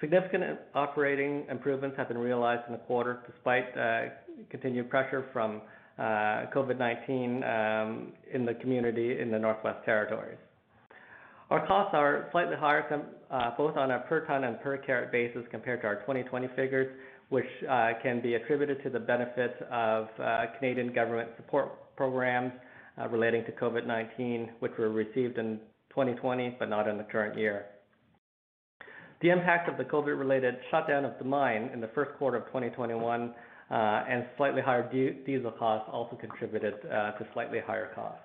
Significant 0.00 0.58
operating 0.74 1.44
improvements 1.48 1.96
have 1.96 2.08
been 2.08 2.18
realized 2.18 2.62
in 2.66 2.72
the 2.72 2.78
quarter 2.80 3.20
despite 3.30 3.66
uh, 3.78 4.08
continued 4.50 4.90
pressure 4.90 5.26
from 5.32 5.60
COVID-19 6.00 7.46
um, 7.86 8.12
in 8.34 8.44
the 8.44 8.54
community 8.54 9.20
in 9.20 9.30
the 9.30 9.38
Northwest 9.38 9.84
Territories. 9.84 10.38
Our 11.50 11.66
costs 11.66 11.92
are 11.94 12.28
slightly 12.30 12.54
higher 12.56 13.04
uh, 13.28 13.50
both 13.56 13.76
on 13.76 13.90
a 13.90 13.98
per 14.08 14.24
ton 14.24 14.44
and 14.44 14.60
per 14.60 14.78
carat 14.78 15.10
basis 15.10 15.42
compared 15.50 15.80
to 15.80 15.88
our 15.88 15.96
2020 16.02 16.46
figures, 16.54 16.86
which 17.28 17.46
uh, 17.68 17.90
can 18.04 18.20
be 18.22 18.34
attributed 18.36 18.80
to 18.84 18.90
the 18.90 19.00
benefits 19.00 19.54
of 19.70 20.06
uh, 20.22 20.46
Canadian 20.58 20.92
government 20.92 21.28
support 21.36 21.96
programs 21.96 22.52
relating 23.10 23.42
to 23.46 23.52
COVID-19, 23.52 24.50
which 24.60 24.72
were 24.78 24.90
received 24.90 25.38
in 25.38 25.58
2020 25.88 26.56
but 26.58 26.68
not 26.68 26.86
in 26.86 26.98
the 26.98 27.04
current 27.04 27.36
year. 27.36 27.64
The 29.22 29.30
impact 29.30 29.68
of 29.70 29.76
the 29.78 29.84
COVID-related 29.84 30.56
shutdown 30.70 31.04
of 31.04 31.14
the 31.18 31.24
mine 31.24 31.70
in 31.72 31.80
the 31.80 31.88
first 31.88 32.10
quarter 32.18 32.36
of 32.36 32.46
2021 32.48 33.34
and 33.70 34.26
slightly 34.36 34.60
higher 34.62 34.88
diesel 35.26 35.50
costs 35.52 35.88
also 35.92 36.14
contributed 36.14 36.80
to 36.82 37.26
slightly 37.32 37.58
higher 37.66 37.88
costs. 37.94 38.22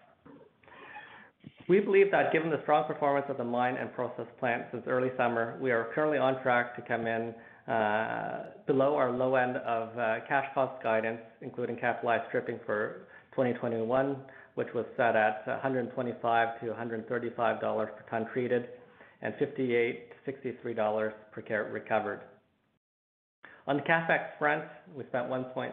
We 1.67 1.79
believe 1.79 2.11
that 2.11 2.31
given 2.31 2.51
the 2.51 2.61
strong 2.61 2.83
performance 2.85 3.25
of 3.27 3.37
the 3.37 3.43
mine 3.43 3.75
and 3.77 3.91
process 3.93 4.27
plant 4.39 4.65
since 4.71 4.83
early 4.87 5.09
summer, 5.17 5.57
we 5.59 5.71
are 5.71 5.85
currently 5.95 6.19
on 6.19 6.39
track 6.43 6.75
to 6.75 6.81
come 6.87 7.07
in 7.07 7.33
uh, 7.73 8.49
below 8.67 8.95
our 8.95 9.11
low 9.11 9.33
end 9.35 9.57
of 9.57 9.89
uh, 9.97 10.17
cash 10.27 10.45
cost 10.53 10.83
guidance, 10.83 11.19
including 11.41 11.75
capitalized 11.75 12.25
stripping 12.27 12.59
for 12.67 13.07
2021, 13.31 14.15
which 14.53 14.67
was 14.75 14.85
set 14.95 15.15
at 15.15 15.43
$125-$135 15.63 17.59
per 17.59 18.05
ton 18.11 18.27
treated 18.31 18.67
and 19.23 19.33
$58-$63 19.35 21.13
per 21.31 21.41
carat 21.41 21.71
recovered. 21.73 22.21
On 23.65 23.77
the 23.77 23.81
CapEx 23.81 24.37
front, 24.37 24.65
we 24.95 25.03
spent 25.05 25.27
$1.3 25.31 25.71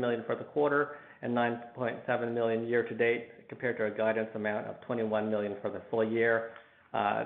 million 0.00 0.24
for 0.26 0.34
the 0.34 0.42
quarter 0.42 0.96
and 1.22 1.32
$9.7 1.36 2.34
million 2.34 2.66
year 2.66 2.82
to 2.82 2.94
date, 2.96 3.28
compared 3.48 3.76
to 3.78 3.82
our 3.84 3.90
guidance 3.90 4.28
amount 4.34 4.66
of 4.66 4.76
$21 4.88 5.60
for 5.62 5.70
the 5.70 5.80
full 5.90 6.04
year. 6.04 6.50
Uh, 6.94 7.24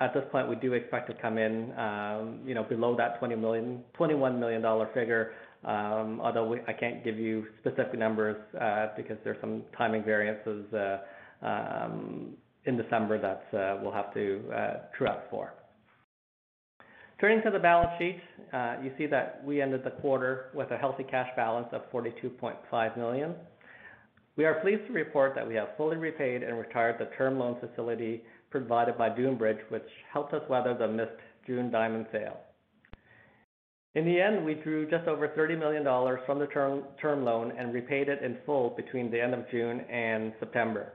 at 0.00 0.12
this 0.12 0.24
point, 0.32 0.48
we 0.48 0.56
do 0.56 0.72
expect 0.72 1.08
to 1.08 1.14
come 1.20 1.38
in, 1.38 1.76
um, 1.78 2.40
you 2.44 2.54
know, 2.54 2.64
below 2.64 2.96
that 2.96 3.20
$20 3.20 3.80
$21 3.98 4.38
million 4.38 4.86
figure, 4.94 5.32
um, 5.64 6.20
although 6.22 6.56
I 6.66 6.72
can't 6.72 7.04
give 7.04 7.16
you 7.18 7.46
specific 7.60 7.98
numbers, 7.98 8.36
uh, 8.60 8.88
because 8.96 9.16
there's 9.24 9.36
some 9.40 9.62
timing 9.76 10.02
variances 10.04 10.64
uh, 10.74 10.98
um, 11.46 12.32
in 12.66 12.76
December 12.76 13.20
that 13.20 13.80
we'll 13.82 13.92
have 13.92 14.12
to 14.14 14.40
true 14.98 15.06
up 15.06 15.26
for. 15.30 15.54
Turning 17.20 17.40
to 17.44 17.50
the 17.50 17.58
balance 17.60 17.90
sheet, 17.98 18.18
you 18.82 18.90
see 18.98 19.06
that 19.06 19.40
we 19.44 19.62
ended 19.62 19.82
the 19.84 19.90
quarter 19.90 20.46
with 20.54 20.70
a 20.72 20.76
healthy 20.76 21.04
cash 21.04 21.28
balance 21.36 21.68
of 21.72 21.82
$42.5 21.92 23.34
we 24.36 24.44
are 24.46 24.54
pleased 24.54 24.82
to 24.88 24.92
report 24.92 25.34
that 25.36 25.46
we 25.46 25.54
have 25.54 25.76
fully 25.76 25.96
repaid 25.96 26.42
and 26.42 26.58
retired 26.58 26.96
the 26.98 27.08
term 27.16 27.38
loan 27.38 27.56
facility 27.60 28.22
provided 28.50 28.98
by 28.98 29.10
Dunebridge, 29.10 29.60
which 29.70 29.86
helped 30.12 30.34
us 30.34 30.42
weather 30.48 30.74
the 30.76 30.88
missed 30.88 31.12
June 31.46 31.70
diamond 31.70 32.06
sale. 32.10 32.38
In 33.94 34.04
the 34.04 34.20
end, 34.20 34.44
we 34.44 34.54
drew 34.54 34.90
just 34.90 35.06
over 35.06 35.28
30 35.28 35.54
million 35.54 35.84
dollars 35.84 36.18
from 36.26 36.40
the 36.40 36.48
term, 36.48 36.82
loan 37.24 37.52
and 37.56 37.72
repaid 37.72 38.08
it 38.08 38.22
in 38.24 38.36
full 38.44 38.70
between 38.70 39.08
the 39.10 39.20
end 39.22 39.34
of 39.34 39.48
June 39.52 39.80
and 39.88 40.32
September. 40.40 40.92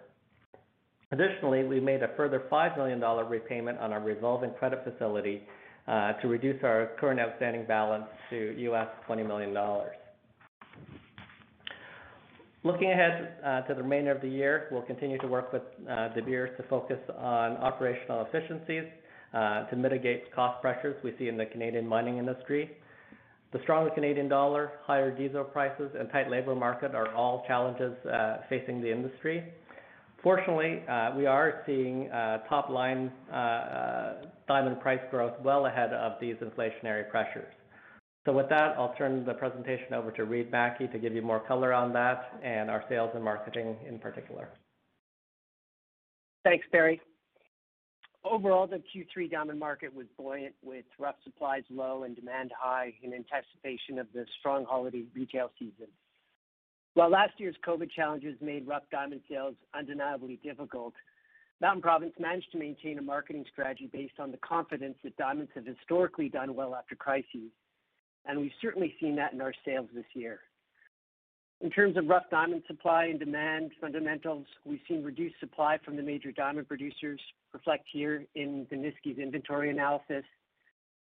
Additionally, 1.13 1.63
we 1.63 1.79
made 1.79 2.03
a 2.03 2.09
further 2.17 2.41
5 2.49 2.75
million 2.77 2.99
dollar 2.99 3.23
repayment 3.23 3.77
on 3.79 3.93
our 3.93 4.01
revolving 4.01 4.51
credit 4.59 4.83
facility 4.83 5.43
uh, 5.87 6.11
to 6.21 6.27
reduce 6.27 6.61
our 6.65 6.87
current 6.99 7.21
outstanding 7.21 7.63
balance 7.65 8.05
to 8.29 8.53
US 8.71 8.87
$20 9.09 9.25
million. 9.25 9.57
Looking 12.63 12.91
ahead 12.91 13.35
uh, 13.43 13.61
to 13.67 13.73
the 13.73 13.81
remainder 13.81 14.11
of 14.11 14.21
the 14.21 14.27
year, 14.27 14.67
we'll 14.71 14.81
continue 14.81 15.17
to 15.19 15.27
work 15.27 15.53
with 15.53 15.61
uh, 15.89 16.09
De 16.09 16.21
Beers 16.21 16.49
to 16.57 16.63
focus 16.63 16.99
on 17.17 17.55
operational 17.55 18.27
efficiencies 18.29 18.83
uh, 19.33 19.63
to 19.67 19.77
mitigate 19.77 20.33
cost 20.35 20.61
pressures 20.61 21.01
we 21.01 21.13
see 21.17 21.29
in 21.29 21.37
the 21.37 21.45
Canadian 21.45 21.87
mining 21.87 22.17
industry. 22.17 22.69
The 23.53 23.59
stronger 23.63 23.91
Canadian 23.91 24.27
dollar, 24.27 24.73
higher 24.83 25.09
diesel 25.09 25.45
prices, 25.45 25.89
and 25.97 26.11
tight 26.11 26.29
labor 26.29 26.53
market 26.53 26.93
are 26.95 27.13
all 27.15 27.45
challenges 27.47 27.93
facing 28.49 28.81
the 28.81 28.91
industry. 28.91 29.41
Fortunately, 30.21 30.83
we 31.17 31.25
are 31.25 31.63
seeing 31.65 32.09
top 32.49 32.69
line 32.69 33.09
diamond 34.49 34.79
price 34.81 34.99
growth 35.11 35.33
well 35.45 35.65
ahead 35.65 35.93
of 35.93 36.19
these 36.21 36.35
inflationary 36.37 37.09
pressures. 37.09 37.51
With 38.33 38.49
that, 38.49 38.77
I'll 38.77 38.93
turn 38.95 39.25
the 39.25 39.33
presentation 39.33 39.93
over 39.93 40.11
to 40.11 40.23
Reid 40.23 40.51
Mackie 40.51 40.87
to 40.89 40.99
give 40.99 41.13
you 41.13 41.21
more 41.23 41.39
color 41.39 41.73
on 41.73 41.91
that 41.93 42.39
and 42.43 42.69
our 42.69 42.83
sales 42.87 43.09
and 43.15 43.23
marketing 43.23 43.75
in 43.87 43.97
particular. 43.97 44.49
Thanks, 46.43 46.65
Perry. 46.71 47.01
Overall, 48.23 48.67
the 48.67 48.77
Q3 48.95 49.31
diamond 49.31 49.59
market 49.59 49.93
was 49.93 50.05
buoyant 50.17 50.53
with 50.63 50.85
rough 50.99 51.15
supplies 51.23 51.63
low 51.69 52.03
and 52.03 52.15
demand 52.15 52.51
high 52.57 52.93
in 53.01 53.13
anticipation 53.13 53.97
of 53.97 54.07
the 54.13 54.25
strong 54.39 54.65
holiday 54.65 55.03
retail 55.15 55.49
season. 55.57 55.87
While 56.95 57.09
last 57.09 57.33
year's 57.39 57.55
COVID 57.65 57.89
challenges 57.95 58.35
made 58.41 58.67
rough 58.67 58.83
diamond 58.91 59.21
sales 59.29 59.55
undeniably 59.73 60.39
difficult, 60.43 60.93
Mountain 61.61 61.81
Province 61.81 62.13
managed 62.19 62.51
to 62.51 62.57
maintain 62.59 62.99
a 62.99 63.01
marketing 63.01 63.45
strategy 63.51 63.89
based 63.91 64.19
on 64.19 64.31
the 64.31 64.37
confidence 64.37 64.97
that 65.03 65.15
diamonds 65.17 65.51
have 65.55 65.65
historically 65.65 66.29
done 66.29 66.53
well 66.55 66.75
after 66.75 66.95
crises 66.95 67.51
and 68.25 68.39
we've 68.39 68.51
certainly 68.61 68.95
seen 68.99 69.15
that 69.15 69.33
in 69.33 69.41
our 69.41 69.53
sales 69.65 69.87
this 69.93 70.05
year. 70.13 70.39
In 71.61 71.69
terms 71.69 71.97
of 71.97 72.07
rough 72.07 72.23
diamond 72.31 72.63
supply 72.67 73.05
and 73.05 73.19
demand 73.19 73.71
fundamentals, 73.81 74.45
we've 74.65 74.79
seen 74.87 75.03
reduced 75.03 75.35
supply 75.39 75.77
from 75.83 75.97
the 75.97 76.01
major 76.01 76.31
diamond 76.31 76.67
producers 76.67 77.19
reflect 77.53 77.85
here 77.91 78.23
in 78.35 78.65
Zimnisky's 78.71 79.19
inventory 79.19 79.69
analysis, 79.69 80.23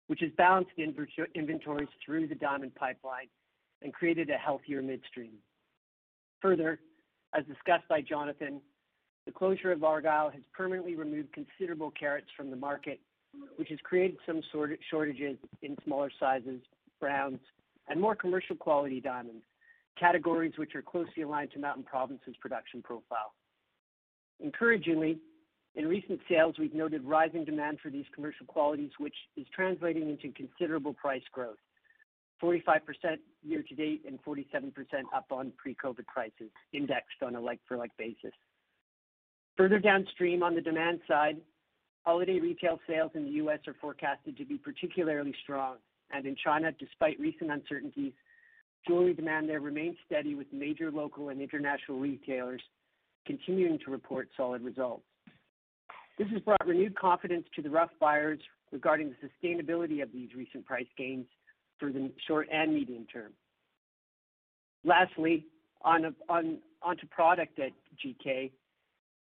which 0.07 0.21
has 0.21 0.29
balanced 0.37 0.71
inventories 1.35 1.87
through 2.05 2.27
the 2.27 2.35
diamond 2.35 2.73
pipeline 2.75 3.27
and 3.81 3.93
created 3.93 4.29
a 4.29 4.37
healthier 4.37 4.81
midstream. 4.81 5.33
Further, 6.41 6.79
as 7.37 7.43
discussed 7.45 7.87
by 7.89 8.01
Jonathan, 8.01 8.61
the 9.25 9.31
closure 9.33 9.73
of 9.73 9.83
Argyle 9.83 10.29
has 10.29 10.41
permanently 10.53 10.95
removed 10.95 11.33
considerable 11.33 11.91
carats 11.91 12.27
from 12.37 12.49
the 12.49 12.55
market, 12.55 13.01
which 13.57 13.67
has 13.67 13.79
created 13.83 14.15
some 14.25 14.39
shortages 14.89 15.35
in 15.61 15.75
smaller 15.83 16.09
sizes 16.21 16.61
browns, 16.99 17.39
and 17.87 17.99
more 17.99 18.15
commercial 18.15 18.55
quality 18.55 18.99
diamonds, 18.99 19.43
categories 19.99 20.53
which 20.57 20.75
are 20.75 20.81
closely 20.81 21.23
aligned 21.23 21.51
to 21.51 21.59
Mountain 21.59 21.83
Province's 21.83 22.35
production 22.41 22.81
profile. 22.81 23.33
Encouragingly, 24.43 25.19
in 25.75 25.87
recent 25.87 26.19
sales, 26.29 26.55
we've 26.59 26.73
noted 26.73 27.03
rising 27.03 27.45
demand 27.45 27.77
for 27.81 27.89
these 27.89 28.05
commercial 28.13 28.45
qualities, 28.45 28.91
which 28.97 29.15
is 29.35 29.45
translating 29.55 30.09
into 30.09 30.31
considerable 30.33 30.93
price 30.93 31.23
growth, 31.31 31.57
45% 32.43 32.81
year 33.43 33.63
to 33.67 33.75
date 33.75 34.01
and 34.07 34.19
47% 34.23 34.71
up 35.15 35.25
on 35.31 35.51
pre-COVID 35.57 36.05
prices, 36.07 36.49
indexed 36.73 37.21
on 37.25 37.35
a 37.35 37.41
like-for-like 37.41 37.95
basis. 37.97 38.31
Further 39.55 39.79
downstream 39.79 40.43
on 40.43 40.53
the 40.53 40.61
demand 40.61 40.99
side, 41.07 41.37
holiday 42.05 42.39
retail 42.39 42.79
sales 42.87 43.11
in 43.15 43.25
the 43.25 43.31
U.S. 43.31 43.59
are 43.67 43.75
forecasted 43.81 44.37
to 44.37 44.45
be 44.45 44.57
particularly 44.57 45.33
strong, 45.43 45.77
and 46.11 46.25
in 46.25 46.35
China, 46.43 46.71
despite 46.79 47.19
recent 47.19 47.51
uncertainties, 47.51 48.13
jewelry 48.87 49.13
demand 49.13 49.49
there 49.49 49.59
remains 49.59 49.97
steady, 50.05 50.35
with 50.35 50.47
major 50.51 50.91
local 50.91 51.29
and 51.29 51.41
international 51.41 51.99
retailers 51.99 52.61
continuing 53.25 53.77
to 53.85 53.91
report 53.91 54.29
solid 54.37 54.61
results. 54.61 55.03
This 56.17 56.29
has 56.31 56.41
brought 56.41 56.65
renewed 56.65 56.95
confidence 56.95 57.45
to 57.55 57.61
the 57.61 57.69
rough 57.69 57.91
buyers 57.99 58.39
regarding 58.71 59.09
the 59.13 59.27
sustainability 59.47 60.01
of 60.01 60.11
these 60.11 60.29
recent 60.35 60.65
price 60.65 60.87
gains 60.97 61.25
for 61.79 61.91
the 61.91 62.11
short 62.27 62.47
and 62.51 62.73
medium 62.73 63.05
term. 63.11 63.33
Lastly, 64.83 65.45
on, 65.83 66.15
onto 66.27 67.07
product 67.11 67.59
at 67.59 67.71
GK, 68.01 68.51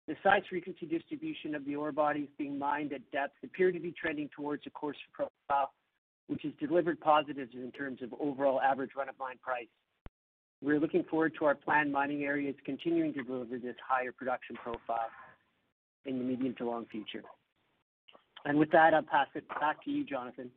the 0.09 0.17
size 0.25 0.43
frequency 0.49 0.87
distribution 0.87 1.55
of 1.55 1.65
the 1.65 1.77
ore 1.77 1.93
bodies 1.93 2.29
being 2.39 2.59
mined 2.59 2.93
at 2.93 3.09
depth 3.13 3.35
appear 3.45 3.71
to 3.71 3.79
be 3.79 3.93
trending 3.93 4.29
towards 4.35 4.67
a 4.67 4.71
coarser 4.71 4.99
profile 5.13 5.73
which 6.31 6.43
has 6.45 6.53
delivered 6.61 7.01
positives 7.01 7.51
in 7.55 7.73
terms 7.73 8.01
of 8.03 8.15
overall 8.21 8.61
average 8.61 8.91
run-of-mine 8.97 9.35
price. 9.43 9.67
We're 10.63 10.79
looking 10.79 11.03
forward 11.11 11.33
to 11.41 11.45
our 11.47 11.57
planned 11.57 11.91
mining 11.93 12.23
areas 12.23 12.55
continuing 12.65 13.13
to 13.15 13.25
deliver 13.25 13.59
this 13.59 13.75
higher 13.85 14.13
production 14.13 14.55
profile 14.63 15.11
in 16.07 16.19
the 16.19 16.25
medium 16.25 16.55
to 16.59 16.65
long 16.67 16.87
future. 16.87 17.25
And 18.45 18.57
With 18.59 18.71
that, 18.71 18.95
I'll 18.95 19.03
pass 19.03 19.27
it 19.35 19.47
back 19.59 19.85
to 19.85 19.91
you, 19.91 20.05
Jonathan. 20.05 20.53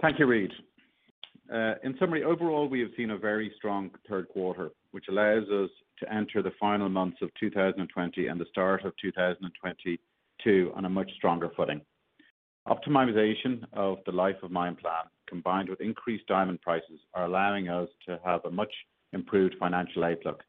Thank 0.00 0.18
you, 0.18 0.26
Reid. 0.26 0.50
Uh, 1.52 1.74
in 1.84 1.94
summary, 2.00 2.24
overall, 2.24 2.70
we 2.70 2.80
have 2.80 2.90
seen 2.96 3.10
a 3.10 3.18
very 3.18 3.52
strong 3.58 3.90
third 4.08 4.30
quarter, 4.30 4.70
which 4.92 5.04
allows 5.10 5.46
us 5.50 5.68
to 5.98 6.10
enter 6.10 6.40
the 6.42 6.52
final 6.58 6.88
months 6.88 7.18
of 7.20 7.28
2020 7.38 8.28
and 8.28 8.40
the 8.40 8.46
start 8.50 8.82
of 8.86 8.94
2022 8.96 10.72
on 10.74 10.84
a 10.86 10.88
much 10.88 11.10
stronger 11.18 11.50
footing. 11.54 11.82
Optimization 12.68 13.60
of 13.74 13.98
the 14.06 14.12
life 14.12 14.42
of 14.42 14.50
mine 14.50 14.74
plan, 14.76 15.04
combined 15.28 15.68
with 15.68 15.82
increased 15.82 16.26
diamond 16.26 16.62
prices, 16.62 16.98
are 17.12 17.26
allowing 17.26 17.68
us 17.68 17.88
to 18.06 18.18
have 18.24 18.42
a 18.46 18.50
much 18.50 18.72
improved 19.12 19.54
financial 19.58 20.02
outlook 20.02 20.42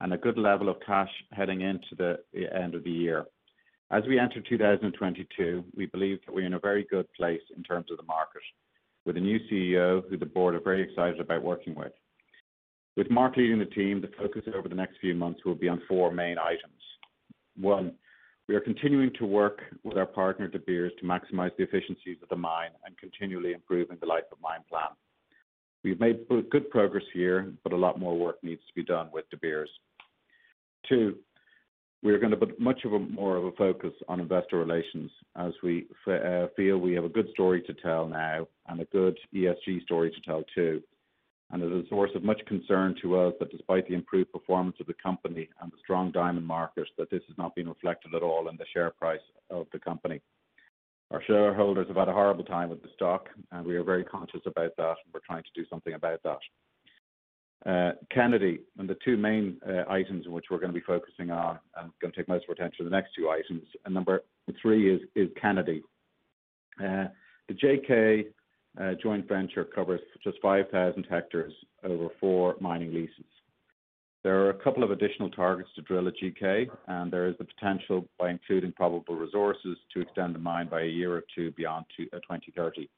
and 0.00 0.12
a 0.12 0.16
good 0.18 0.36
level 0.36 0.68
of 0.68 0.80
cash 0.84 1.10
heading 1.30 1.60
into 1.60 1.94
the 1.96 2.16
end 2.52 2.74
of 2.74 2.82
the 2.82 2.90
year. 2.90 3.24
As 3.92 4.02
we 4.08 4.18
enter 4.18 4.40
2022, 4.40 5.64
we 5.76 5.86
believe 5.86 6.18
that 6.26 6.34
we're 6.34 6.46
in 6.46 6.54
a 6.54 6.58
very 6.58 6.84
good 6.90 7.06
place 7.12 7.42
in 7.56 7.62
terms 7.62 7.86
of 7.92 7.98
the 7.98 8.02
market, 8.02 8.42
with 9.04 9.16
a 9.16 9.20
new 9.20 9.38
CEO 9.50 10.02
who 10.08 10.16
the 10.16 10.26
board 10.26 10.56
are 10.56 10.60
very 10.60 10.82
excited 10.82 11.20
about 11.20 11.42
working 11.42 11.76
with. 11.76 11.92
With 12.96 13.10
Mark 13.12 13.36
leading 13.36 13.60
the 13.60 13.66
team, 13.66 14.00
the 14.00 14.10
focus 14.18 14.42
over 14.56 14.68
the 14.68 14.74
next 14.74 14.98
few 15.00 15.14
months 15.14 15.44
will 15.44 15.54
be 15.54 15.68
on 15.68 15.80
four 15.88 16.10
main 16.10 16.36
items. 16.36 16.82
One, 17.56 17.94
we 18.50 18.56
are 18.56 18.60
continuing 18.60 19.12
to 19.16 19.24
work 19.26 19.60
with 19.84 19.96
our 19.96 20.06
partner, 20.06 20.48
De 20.48 20.58
Beers, 20.58 20.90
to 20.98 21.04
maximize 21.04 21.56
the 21.56 21.62
efficiencies 21.62 22.16
of 22.20 22.28
the 22.30 22.34
mine 22.34 22.70
and 22.84 22.98
continually 22.98 23.52
improving 23.52 23.96
the 24.00 24.06
life 24.08 24.24
of 24.32 24.38
mine 24.42 24.58
plan. 24.68 24.88
We've 25.84 26.00
made 26.00 26.26
good 26.50 26.68
progress 26.68 27.04
here, 27.14 27.52
but 27.62 27.72
a 27.72 27.76
lot 27.76 28.00
more 28.00 28.18
work 28.18 28.42
needs 28.42 28.62
to 28.66 28.74
be 28.74 28.82
done 28.82 29.08
with 29.12 29.30
De 29.30 29.36
Beers. 29.36 29.70
Two, 30.88 31.18
we 32.02 32.10
are 32.12 32.18
going 32.18 32.32
to 32.32 32.36
put 32.36 32.58
much 32.58 32.80
of 32.84 32.92
a, 32.92 32.98
more 32.98 33.36
of 33.36 33.44
a 33.44 33.52
focus 33.52 33.92
on 34.08 34.18
investor 34.18 34.56
relations 34.58 35.12
as 35.36 35.52
we 35.62 35.86
uh, 36.08 36.48
feel 36.56 36.78
we 36.78 36.92
have 36.94 37.04
a 37.04 37.08
good 37.08 37.30
story 37.32 37.62
to 37.62 37.72
tell 37.74 38.08
now 38.08 38.48
and 38.66 38.80
a 38.80 38.84
good 38.86 39.16
ESG 39.32 39.80
story 39.84 40.10
to 40.10 40.20
tell 40.22 40.42
too, 40.56 40.82
and 41.52 41.62
it 41.62 41.72
is 41.72 41.86
a 41.86 41.88
source 41.88 42.10
of 42.14 42.22
much 42.22 42.40
concern 42.46 42.94
to 43.02 43.18
us 43.18 43.34
that 43.40 43.50
despite 43.50 43.86
the 43.88 43.94
improved 43.94 44.32
performance 44.32 44.76
of 44.80 44.86
the 44.86 44.94
company 44.94 45.48
and 45.60 45.70
the 45.72 45.76
strong 45.82 46.10
diamond 46.12 46.46
market, 46.46 46.86
that 46.96 47.10
this 47.10 47.22
has 47.28 47.36
not 47.38 47.54
been 47.54 47.68
reflected 47.68 48.14
at 48.14 48.22
all 48.22 48.48
in 48.48 48.56
the 48.56 48.64
share 48.72 48.90
price 48.90 49.20
of 49.50 49.66
the 49.72 49.78
company. 49.78 50.20
Our 51.10 51.20
shareholders 51.26 51.88
have 51.88 51.96
had 51.96 52.08
a 52.08 52.12
horrible 52.12 52.44
time 52.44 52.68
with 52.68 52.82
the 52.82 52.88
stock, 52.94 53.30
and 53.50 53.66
we 53.66 53.74
are 53.76 53.82
very 53.82 54.04
conscious 54.04 54.42
about 54.46 54.76
that, 54.76 54.88
and 55.04 55.12
we're 55.12 55.20
trying 55.26 55.42
to 55.42 55.50
do 55.60 55.64
something 55.68 55.94
about 55.94 56.22
that. 56.22 56.38
Uh, 57.66 57.92
Kennady 58.16 58.60
and 58.78 58.88
the 58.88 58.96
two 59.04 59.16
main 59.16 59.60
uh, 59.68 59.90
items 59.90 60.24
in 60.26 60.32
which 60.32 60.46
we're 60.50 60.60
gonna 60.60 60.72
be 60.72 60.78
focusing 60.80 61.32
on, 61.32 61.58
and 61.78 61.90
gonna 62.00 62.12
take 62.16 62.28
most 62.28 62.44
of 62.44 62.50
our 62.50 62.54
attention 62.54 62.84
to 62.84 62.84
the 62.84 62.94
next 62.96 63.12
two 63.16 63.28
items. 63.28 63.66
and 63.84 63.92
Number 63.92 64.22
three 64.62 64.94
is 64.94 65.00
Kennady. 65.36 65.80
Uh, 66.78 67.06
the 67.48 67.54
GK 67.54 68.26
uh, 68.78 68.92
joint 69.02 69.26
venture 69.26 69.64
covers 69.64 70.00
just 70.22 70.38
5,000 70.42 71.06
hectares 71.08 71.52
over 71.84 72.08
four 72.20 72.56
mining 72.60 72.92
leases. 72.94 73.24
There 74.22 74.42
are 74.44 74.50
a 74.50 74.54
couple 74.62 74.84
of 74.84 74.90
additional 74.90 75.30
targets 75.30 75.70
to 75.76 75.82
drill 75.82 76.06
at 76.08 76.16
GK, 76.16 76.68
and 76.88 77.10
there 77.10 77.26
is 77.26 77.36
the 77.38 77.44
potential, 77.46 78.06
by 78.18 78.30
including 78.30 78.72
probable 78.72 79.16
resources, 79.16 79.78
to 79.94 80.00
extend 80.02 80.34
the 80.34 80.38
mine 80.38 80.68
by 80.68 80.82
a 80.82 80.86
year 80.86 81.14
or 81.16 81.24
two 81.34 81.52
beyond 81.52 81.86
to, 81.96 82.02
uh, 82.14 82.20
2030, 82.20 82.88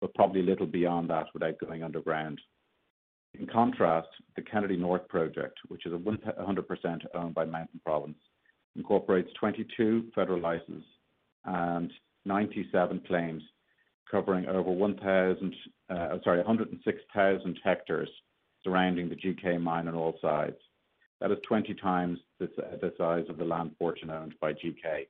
but 0.00 0.12
probably 0.14 0.42
little 0.42 0.66
beyond 0.66 1.08
that 1.08 1.26
without 1.34 1.56
going 1.58 1.84
underground. 1.84 2.40
In 3.38 3.46
contrast, 3.46 4.08
the 4.34 4.42
Kennady 4.42 4.76
North 4.76 5.06
project, 5.08 5.58
which 5.68 5.86
is 5.86 5.92
100% 5.94 7.06
owned 7.14 7.32
by 7.34 7.44
Mountain 7.44 7.80
Province, 7.84 8.18
incorporates 8.74 9.32
22 9.34 10.10
federal 10.14 10.40
licenses 10.40 10.84
and 11.44 11.92
97 12.24 13.00
claims 13.06 13.42
covering 14.12 14.46
over 14.46 14.70
1,000, 14.70 15.54
uh, 15.90 16.18
sorry, 16.22 16.36
106,000 16.38 17.58
hectares 17.64 18.08
surrounding 18.62 19.08
the 19.08 19.16
GK 19.16 19.58
mine 19.58 19.88
on 19.88 19.96
all 19.96 20.14
sides. 20.22 20.56
That 21.20 21.32
is 21.32 21.38
20 21.48 21.74
times 21.74 22.18
the, 22.38 22.48
the 22.80 22.92
size 22.98 23.24
of 23.28 23.38
the 23.38 23.44
land 23.44 23.76
portion 23.78 24.10
owned 24.10 24.34
by 24.40 24.52
GK. 24.52 25.08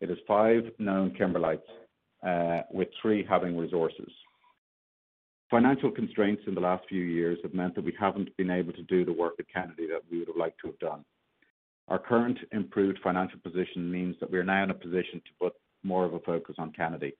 It 0.00 0.08
has 0.10 0.18
five 0.28 0.62
known 0.78 1.10
kimberlites, 1.12 1.66
uh, 2.26 2.62
with 2.70 2.88
three 3.00 3.24
having 3.28 3.56
resources. 3.56 4.10
Financial 5.50 5.90
constraints 5.90 6.42
in 6.46 6.54
the 6.54 6.60
last 6.60 6.84
few 6.88 7.02
years 7.02 7.38
have 7.42 7.54
meant 7.54 7.74
that 7.76 7.84
we 7.84 7.94
haven't 7.98 8.36
been 8.36 8.50
able 8.50 8.72
to 8.72 8.82
do 8.82 9.04
the 9.04 9.12
work 9.12 9.34
at 9.38 9.46
Kennady 9.48 9.88
that 9.88 10.02
we 10.10 10.18
would 10.18 10.28
have 10.28 10.36
liked 10.36 10.58
to 10.60 10.66
have 10.66 10.78
done. 10.80 11.04
Our 11.88 12.00
current 12.00 12.38
improved 12.52 12.98
financial 13.02 13.38
position 13.40 13.88
means 13.90 14.16
that 14.20 14.30
we 14.30 14.38
are 14.38 14.44
now 14.44 14.64
in 14.64 14.70
a 14.70 14.74
position 14.74 15.22
to 15.24 15.30
put 15.40 15.52
more 15.84 16.04
of 16.04 16.14
a 16.14 16.18
focus 16.20 16.56
on 16.58 16.72
Kennady. 16.72 17.12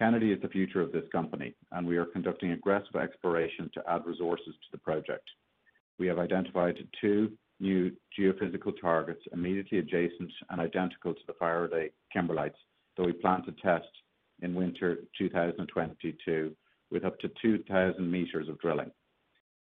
Kennady 0.00 0.34
is 0.34 0.42
the 0.42 0.48
future 0.48 0.80
of 0.80 0.90
this 0.92 1.04
company, 1.12 1.54
and 1.72 1.86
we 1.86 1.96
are 1.96 2.04
conducting 2.04 2.50
aggressive 2.50 2.96
exploration 2.96 3.70
to 3.74 3.82
add 3.90 4.04
resources 4.06 4.54
to 4.54 4.70
the 4.72 4.78
project. 4.78 5.28
We 5.98 6.06
have 6.08 6.18
identified 6.18 6.76
two 7.00 7.32
new 7.60 7.94
geophysical 8.18 8.80
targets 8.80 9.22
immediately 9.32 9.78
adjacent 9.78 10.32
and 10.50 10.60
identical 10.60 11.14
to 11.14 11.20
the 11.28 11.34
Faraday 11.34 11.90
kimberlites 12.14 12.58
that 12.96 13.04
we 13.06 13.12
plan 13.12 13.44
to 13.44 13.52
test 13.52 13.88
in 14.42 14.54
winter 14.54 14.98
2022 15.16 16.56
with 16.90 17.04
up 17.04 17.18
to 17.20 17.28
2,000 17.40 18.10
meters 18.10 18.48
of 18.48 18.58
drilling. 18.58 18.90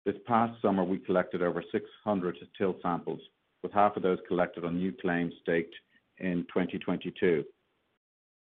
This 0.06 0.16
past 0.26 0.62
summer, 0.62 0.84
we 0.84 0.98
collected 1.00 1.42
over 1.42 1.64
600 1.72 2.38
till 2.58 2.76
samples, 2.82 3.22
with 3.64 3.72
half 3.72 3.96
of 3.96 4.04
those 4.04 4.20
collected 4.28 4.66
on 4.66 4.78
new 4.78 4.92
claims 5.02 5.34
staked 5.42 5.76
in 6.18 6.44
2022 6.54 7.46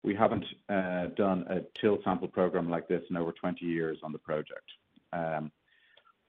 we 0.03 0.15
haven't 0.15 0.45
uh, 0.69 1.07
done 1.17 1.45
a 1.49 1.61
till 1.81 1.99
sample 2.05 2.29
program 2.29 2.71
like 2.71 2.89
this 2.89 3.03
in 3.11 3.17
over 3.17 3.33
20 3.33 3.65
years 3.65 3.99
on 4.03 4.13
the 4.13 4.19
project. 4.19 4.71
Um, 5.13 5.51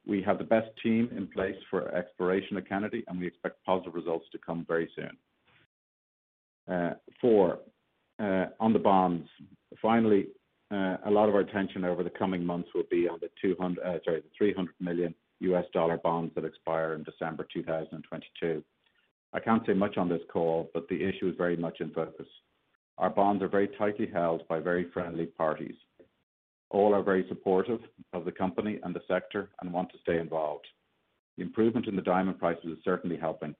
we 0.05 0.21
have 0.23 0.37
the 0.37 0.43
best 0.43 0.69
team 0.81 1.09
in 1.15 1.27
place 1.27 1.55
for 1.69 1.93
exploration 1.93 2.55
at 2.55 2.67
Kennady, 2.69 3.03
and 3.07 3.19
we 3.19 3.27
expect 3.27 3.63
positive 3.65 3.93
results 3.93 4.25
to 4.31 4.37
come 4.37 4.65
very 4.67 4.89
soon. 4.95 5.17
Uh, 6.73 6.93
four, 7.19 7.59
uh, 8.19 8.45
on 8.59 8.73
the 8.73 8.79
bonds. 8.79 9.27
Finally, 9.81 10.27
uh, 10.71 10.97
a 11.05 11.11
lot 11.11 11.29
of 11.29 11.35
our 11.35 11.41
attention 11.41 11.85
over 11.85 12.03
the 12.03 12.09
coming 12.09 12.43
months 12.45 12.69
will 12.73 12.85
be 12.89 13.07
on 13.07 13.19
the 13.21 13.29
200, 13.41 13.81
uh, 13.81 13.99
sorry, 14.03 14.21
the 14.21 14.27
300 14.37 14.73
million 14.79 15.13
US 15.41 15.65
dollar 15.71 15.97
bonds 15.97 16.33
that 16.35 16.43
expire 16.45 16.93
in 16.95 17.03
December 17.03 17.47
2022. 17.53 18.63
I 19.33 19.39
can't 19.39 19.65
say 19.67 19.73
much 19.73 19.97
on 19.97 20.09
this 20.09 20.21
call, 20.31 20.71
but 20.73 20.87
the 20.87 21.03
issue 21.03 21.27
is 21.29 21.35
very 21.37 21.55
much 21.57 21.79
in 21.79 21.91
focus. 21.91 22.25
Our 22.97 23.09
bonds 23.11 23.43
are 23.43 23.47
very 23.47 23.67
tightly 23.67 24.07
held 24.07 24.47
by 24.47 24.59
very 24.59 24.85
friendly 24.91 25.27
parties. 25.27 25.75
All 26.69 26.93
are 26.95 27.03
very 27.03 27.25
supportive 27.29 27.79
of 28.13 28.25
the 28.25 28.31
company 28.31 28.79
and 28.83 28.93
the 28.93 29.03
sector 29.07 29.49
and 29.61 29.71
want 29.71 29.91
to 29.91 29.99
stay 29.99 30.17
involved. 30.17 30.65
The 31.37 31.43
improvement 31.43 31.87
in 31.87 31.95
the 31.95 32.01
diamond 32.01 32.39
prices 32.39 32.65
is 32.65 32.77
certainly 32.83 33.15
helping. 33.17 33.55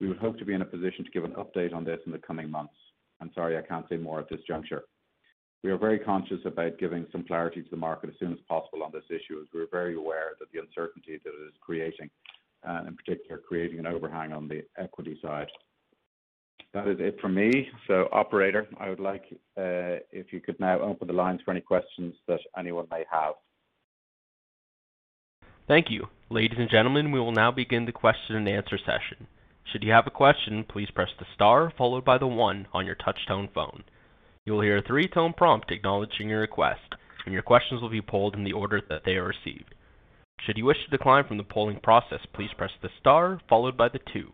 We 0.00 0.08
would 0.08 0.18
hope 0.18 0.38
to 0.38 0.44
be 0.44 0.54
in 0.54 0.62
a 0.62 0.66
position 0.66 1.04
to 1.04 1.10
give 1.10 1.24
an 1.24 1.34
update 1.34 1.72
on 1.74 1.84
this 1.84 2.00
in 2.06 2.12
the 2.12 2.18
coming 2.18 2.50
months. 2.50 2.74
I'm 3.20 3.32
sorry, 3.34 3.58
I 3.58 3.62
can't 3.62 3.88
say 3.88 3.96
more 3.96 4.20
at 4.20 4.28
this 4.28 4.40
juncture. 4.46 4.82
We 5.64 5.70
are 5.70 5.76
very 5.78 5.98
conscious 5.98 6.40
about 6.44 6.78
giving 6.78 7.06
some 7.12 7.24
clarity 7.24 7.62
to 7.62 7.70
the 7.70 7.76
market 7.76 8.10
as 8.10 8.18
soon 8.18 8.32
as 8.32 8.38
possible 8.48 8.82
on 8.82 8.90
this 8.92 9.04
issue, 9.10 9.40
as 9.40 9.46
we're 9.52 9.68
very 9.70 9.94
aware 9.96 10.30
that 10.38 10.46
the 10.52 10.58
uncertainty 10.60 11.20
that 11.22 11.30
it 11.30 11.46
is 11.48 11.54
creating, 11.60 12.10
and 12.64 12.88
in 12.88 12.96
particular, 12.96 13.38
creating 13.46 13.78
an 13.78 13.86
overhang 13.86 14.32
on 14.32 14.48
the 14.48 14.64
equity 14.76 15.18
side. 15.22 15.46
That 16.74 16.88
is 16.88 16.96
it 17.00 17.20
from 17.20 17.34
me. 17.34 17.68
Operator, 18.12 18.66
I 18.78 18.88
would 18.88 19.00
like 19.00 19.24
uh, 19.58 20.00
if 20.10 20.32
you 20.32 20.40
could 20.40 20.58
now 20.58 20.80
open 20.80 21.06
the 21.06 21.12
lines 21.14 21.40
for 21.44 21.50
any 21.50 21.60
questions 21.60 22.14
that 22.28 22.40
anyone 22.56 22.86
may 22.90 23.04
have. 23.10 23.34
Thank 25.68 25.90
you. 25.90 26.08
Ladies 26.30 26.58
and 26.58 26.70
gentlemen, 26.70 27.12
we 27.12 27.20
will 27.20 27.32
now 27.32 27.50
begin 27.50 27.84
the 27.84 27.92
question 27.92 28.36
and 28.36 28.48
answer 28.48 28.78
session. 28.78 29.26
Should 29.70 29.84
you 29.84 29.92
have 29.92 30.06
a 30.06 30.10
question, 30.10 30.64
please 30.68 30.90
press 30.94 31.10
the 31.18 31.26
star 31.34 31.72
followed 31.76 32.04
by 32.04 32.18
the 32.18 32.26
one 32.26 32.66
on 32.72 32.86
your 32.86 32.96
touch-tone 32.96 33.48
phone. 33.54 33.84
You 34.44 34.54
will 34.54 34.62
hear 34.62 34.78
a 34.78 34.82
three-tone 34.82 35.34
prompt 35.34 35.70
acknowledging 35.70 36.28
your 36.30 36.40
request, 36.40 36.80
and 37.24 37.32
your 37.32 37.42
questions 37.42 37.80
will 37.80 37.88
be 37.90 38.02
polled 38.02 38.34
in 38.34 38.44
the 38.44 38.52
order 38.52 38.80
that 38.88 39.02
they 39.04 39.12
are 39.14 39.28
received. 39.28 39.74
Should 40.40 40.58
you 40.58 40.64
wish 40.64 40.82
to 40.84 40.90
decline 40.90 41.24
from 41.28 41.36
the 41.36 41.44
polling 41.44 41.78
process, 41.78 42.20
please 42.32 42.50
press 42.58 42.72
the 42.82 42.88
star 42.98 43.40
followed 43.48 43.76
by 43.76 43.88
the 43.88 44.00
two. 44.12 44.32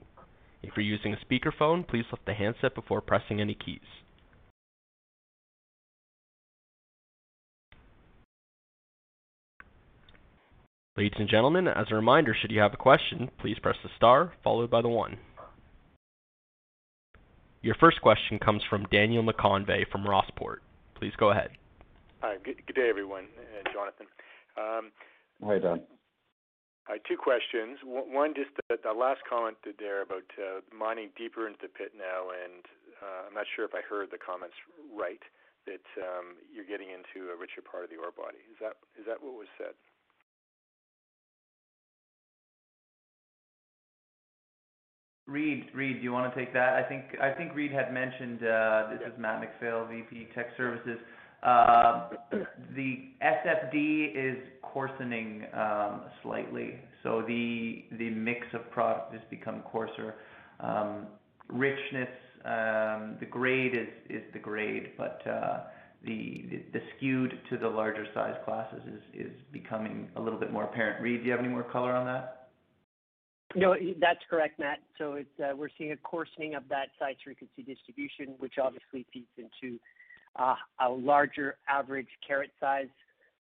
If 0.62 0.72
you're 0.76 0.84
using 0.84 1.14
a 1.14 1.24
speakerphone, 1.24 1.86
please 1.86 2.04
lift 2.10 2.26
the 2.26 2.34
handset 2.34 2.74
before 2.74 3.00
pressing 3.00 3.40
any 3.40 3.54
keys. 3.54 3.80
Ladies 10.96 11.18
and 11.18 11.28
gentlemen, 11.28 11.68
as 11.68 11.86
a 11.90 11.94
reminder, 11.94 12.34
should 12.38 12.50
you 12.50 12.60
have 12.60 12.74
a 12.74 12.76
question, 12.76 13.30
please 13.38 13.56
press 13.62 13.76
the 13.84 13.90
star 13.96 14.32
followed 14.42 14.68
by 14.68 14.82
the 14.82 14.88
one. 14.88 15.18
Your 17.62 17.76
first 17.76 18.00
question 18.02 18.40
comes 18.40 18.62
from 18.68 18.84
Daniel 18.90 19.22
McConvey 19.22 19.88
from 19.92 20.04
Rossport. 20.04 20.56
Please 20.96 21.12
go 21.16 21.30
ahead. 21.30 21.50
Hi. 22.20 22.36
Good, 22.42 22.66
good 22.66 22.74
day, 22.74 22.86
everyone. 22.88 23.26
Uh, 23.38 23.72
Jonathan. 23.72 24.06
Um, 24.56 24.90
Hi, 25.44 25.60
Don. 25.60 25.80
Two 27.06 27.16
questions. 27.20 27.76
One, 27.84 28.32
just 28.32 28.48
the 28.68 28.76
last 28.92 29.20
comment 29.28 29.58
there 29.78 30.00
about 30.02 30.24
uh, 30.40 30.60
mining 30.72 31.10
deeper 31.20 31.44
into 31.46 31.58
the 31.68 31.68
pit 31.68 31.92
now, 31.92 32.32
and 32.32 32.64
uh, 33.04 33.28
I'm 33.28 33.34
not 33.36 33.44
sure 33.56 33.66
if 33.68 33.74
I 33.76 33.84
heard 33.84 34.08
the 34.10 34.16
comments 34.16 34.54
right, 34.96 35.20
that 35.68 35.84
um, 36.00 36.40
you're 36.48 36.64
getting 36.64 36.88
into 36.88 37.28
a 37.28 37.36
richer 37.36 37.60
part 37.60 37.84
of 37.84 37.90
the 37.92 37.96
ore 38.00 38.16
body. 38.16 38.40
Is 38.56 38.56
that 38.64 38.80
what 39.20 39.34
was 39.36 39.46
said? 39.58 39.76
Reid, 45.28 45.68
do 45.74 45.82
you 46.02 46.10
wanna 46.12 46.32
take 46.34 46.54
that? 46.54 46.72
I 46.72 46.82
think 47.34 47.54
Reid 47.54 47.70
had 47.70 47.92
mentioned. 47.92 48.40
Uh, 48.48 48.96
this 48.96 49.12
is 49.12 49.18
Matt 49.18 49.42
McPhail, 49.44 49.86
VP 49.90 50.28
Tech 50.34 50.48
Services. 50.56 50.98
The 51.42 53.04
SFD 53.22 54.12
is 54.14 54.38
coarsening 54.62 55.46
um, 55.56 56.02
slightly, 56.22 56.78
so 57.02 57.22
the 57.26 57.84
mix 58.14 58.46
of 58.54 58.68
product 58.70 59.12
has 59.14 59.22
become 59.30 59.62
coarser. 59.62 60.16
Um, 60.60 61.06
richness, 61.48 62.08
um, 62.44 63.16
the 63.20 63.26
grade 63.28 63.74
is 64.10 64.22
the 64.32 64.38
grade, 64.38 64.92
but 64.98 65.22
uh, 65.26 65.60
the 66.04 66.60
skewed 66.96 67.38
to 67.50 67.58
the 67.58 67.68
larger 67.68 68.06
size 68.14 68.34
classes 68.44 68.80
is 69.14 69.30
becoming 69.52 70.08
a 70.16 70.20
little 70.20 70.38
bit 70.38 70.52
more 70.52 70.64
apparent. 70.64 71.02
Reid, 71.02 71.20
do 71.20 71.26
you 71.26 71.30
have 71.32 71.40
any 71.40 71.48
more 71.48 71.62
color 71.64 71.92
on 71.92 72.04
that? 72.06 72.34
No, 73.54 73.74
that's 73.98 74.20
correct, 74.28 74.58
Matt. 74.58 74.80
It's, 75.00 75.26
uh, 75.42 75.56
we're 75.56 75.70
seeing 75.78 75.92
a 75.92 75.96
coarsening 75.96 76.54
of 76.54 76.64
that 76.68 76.88
size 76.98 77.14
frequency 77.24 77.62
distribution, 77.62 78.34
which 78.38 78.54
obviously 78.62 79.06
feeds 79.10 79.28
into 79.38 79.78
uh, 80.38 80.54
a 80.80 80.88
larger 80.88 81.56
average 81.68 82.08
carat 82.26 82.50
size, 82.60 82.88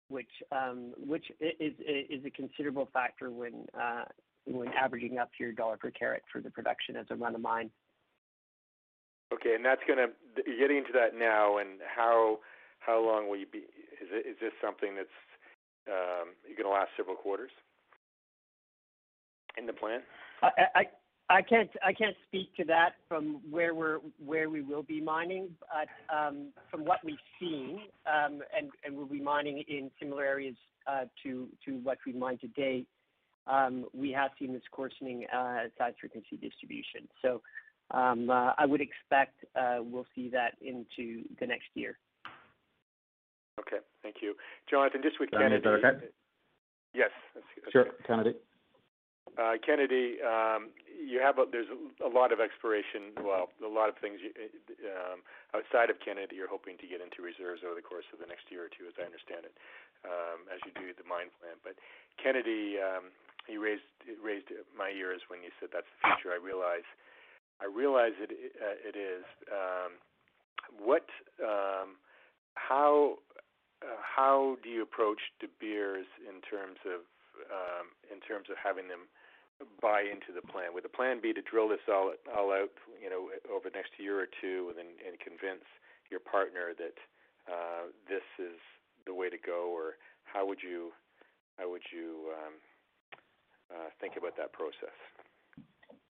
which 0.09 0.29
um, 0.53 0.93
which 0.97 1.25
is 1.41 1.73
is 1.81 2.25
a 2.25 2.31
considerable 2.31 2.89
factor 2.93 3.31
when 3.31 3.65
uh, 3.81 4.05
when 4.47 4.69
averaging 4.69 5.19
up 5.19 5.31
your 5.39 5.53
dollar 5.53 5.77
per 5.77 5.91
carat 5.91 6.23
for 6.33 6.41
the 6.41 6.51
production 6.51 6.97
as 6.97 7.07
a 7.11 7.17
run 7.17 7.35
of 7.35 7.41
mine. 7.41 7.71
Okay, 9.33 9.55
and 9.55 9.65
that's 9.65 9.81
gonna 9.89 10.07
get 10.37 10.45
getting 10.59 10.79
into 10.79 10.93
that 10.93 11.19
now, 11.19 11.59
and 11.59 11.81
how 11.95 12.39
how 12.79 13.05
long 13.05 13.29
will 13.29 13.37
you 13.39 13.47
be? 13.47 13.59
Is 13.59 14.09
it, 14.13 14.27
is 14.27 14.37
this 14.41 14.53
something 14.63 14.95
that's 14.95 15.09
um, 15.89 16.29
gonna 16.57 16.71
last 16.73 16.91
several 16.97 17.17
quarters 17.17 17.51
in 19.59 19.67
the 19.67 19.73
plan? 19.73 20.01
I, 20.43 20.51
I 20.75 20.85
I 21.31 21.41
can't 21.41 21.71
I 21.85 21.93
can't 21.93 22.17
speak 22.29 22.55
to 22.57 22.65
that 22.67 22.91
from 23.09 23.41
where 23.51 23.75
we're 23.75 23.99
where 24.25 24.51
we 24.51 24.61
will 24.61 24.83
be 24.83 25.01
mining, 25.01 25.49
but 25.61 26.15
um, 26.15 26.49
from 26.71 26.85
what 26.85 26.99
we've 27.03 27.17
seen, 27.41 27.79
um, 28.07 28.41
and 28.57 28.69
and 28.85 28.95
we'll 28.95 29.07
be 29.07 29.23
mining 29.23 29.65
in 29.67 29.91
similar 29.99 30.25
areas 30.25 30.55
uh, 30.87 31.05
to 31.23 31.49
to 31.65 31.79
what 31.83 31.97
we 32.07 32.13
mined 32.13 32.41
to 32.43 32.49
date. 32.49 32.87
Um, 33.47 33.87
we 33.95 34.11
have 34.13 34.33
seen 34.39 34.53
this 34.53 34.63
coarsening 34.71 35.25
uh, 35.35 35.61
size 35.79 35.95
frequency 35.99 36.37
distribution, 36.37 37.09
so 37.23 37.41
um, 37.91 38.29
uh, 38.29 38.53
I 38.59 38.67
would 38.67 38.83
expect 38.83 39.35
uh, 39.59 39.79
we'll 39.81 40.07
see 40.15 40.29
that 40.31 40.55
into 40.61 41.23
the 41.41 41.47
next 41.47 41.69
year. 41.73 41.97
Okay, 43.61 43.79
thank 44.03 44.17
you, 44.21 44.35
Jonathan. 44.71 45.01
Just 45.03 45.19
with 45.21 45.31
Kennady. 45.31 45.63
Yes. 46.95 47.11
That's, 47.35 47.47
that's 47.65 47.73
sure, 47.73 47.87
Kennady. 48.09 48.35
Uh, 49.37 49.57
Kennady, 49.69 50.23
um, 50.25 50.69
you 51.01 51.19
have 51.19 51.39
a, 51.43 51.45
there's 51.51 51.71
a 51.99 52.11
lot 52.11 52.31
of 52.31 52.39
exploration. 52.39 53.15
Well, 53.19 53.51
a 53.59 53.69
lot 53.71 53.91
of 53.91 53.99
things 53.99 54.23
you, 54.23 54.31
um, 54.87 55.27
outside 55.51 55.91
of 55.91 55.99
Canada 55.99 56.31
that 56.31 56.37
you're 56.39 56.51
hoping 56.51 56.79
to 56.79 56.87
get 56.87 57.03
into 57.03 57.23
reserves 57.25 57.67
over 57.67 57.75
the 57.75 57.85
course 57.85 58.07
of 58.15 58.23
the 58.23 58.29
next 58.31 58.47
year 58.55 58.67
or 58.71 58.71
two, 58.71 58.87
as 58.87 58.95
I 59.01 59.07
understand 59.07 59.47
it, 59.49 59.55
um, 60.07 60.47
as 60.53 60.63
you 60.63 60.71
do 60.79 60.95
the 60.95 61.07
mine 61.07 61.35
plan. 61.41 61.59
But 61.67 61.75
Kennady, 62.23 62.79
um, 62.79 63.11
you 63.51 63.59
raised 63.59 63.87
raised 64.23 64.49
my 64.73 64.95
ears 64.95 65.21
when 65.29 65.43
you 65.43 65.51
said 65.59 65.75
that's 65.75 65.89
the 65.99 66.15
future. 66.15 66.31
I 66.31 66.39
realize, 66.41 66.87
I 67.59 67.67
realize 67.67 68.15
it 68.23 68.31
uh, 68.31 68.77
it 68.81 68.95
is. 68.95 69.27
Um, 69.51 69.99
what, 70.81 71.05
um, 71.45 72.01
how, 72.57 73.21
uh, 73.85 74.01
how 74.01 74.57
do 74.65 74.71
you 74.73 74.81
approach 74.83 75.21
De 75.39 75.47
Beers 75.61 76.09
in 76.25 76.41
terms 76.41 76.79
of 76.89 77.05
um, 77.53 77.91
in 78.09 78.23
terms 78.23 78.47
of 78.49 78.57
having 78.57 78.89
them 78.89 79.11
buy 79.83 80.03
into 80.03 80.33
the 80.35 80.43
plan? 80.43 80.73
Would 80.75 80.85
the 80.85 80.89
plan 80.91 81.21
be 81.21 81.33
to 81.33 81.43
drill 81.43 81.69
this 81.69 81.85
all 81.89 82.13
all 82.35 82.51
out, 82.53 82.71
you 83.03 83.11
know, 83.11 83.29
over 83.53 83.71
the 83.71 83.77
next 83.77 83.93
year 83.99 84.19
or 84.19 84.27
two, 84.41 84.69
and 84.71 84.79
then 84.79 84.87
and 85.07 85.19
convince 85.21 85.65
your 86.11 86.21
partner 86.21 86.75
that 86.77 86.97
uh, 87.51 87.89
this 88.09 88.27
is 88.39 88.59
the 89.07 89.15
way 89.15 89.29
to 89.29 89.39
go, 89.39 89.71
or 89.73 89.97
how 90.25 90.47
would 90.47 90.63
you 90.63 90.91
how 91.57 91.71
would 91.71 91.83
you 91.93 92.33
um, 92.39 92.55
uh, 93.73 93.89
think 94.01 94.15
about 94.19 94.37
that 94.37 94.53
process? 94.53 94.95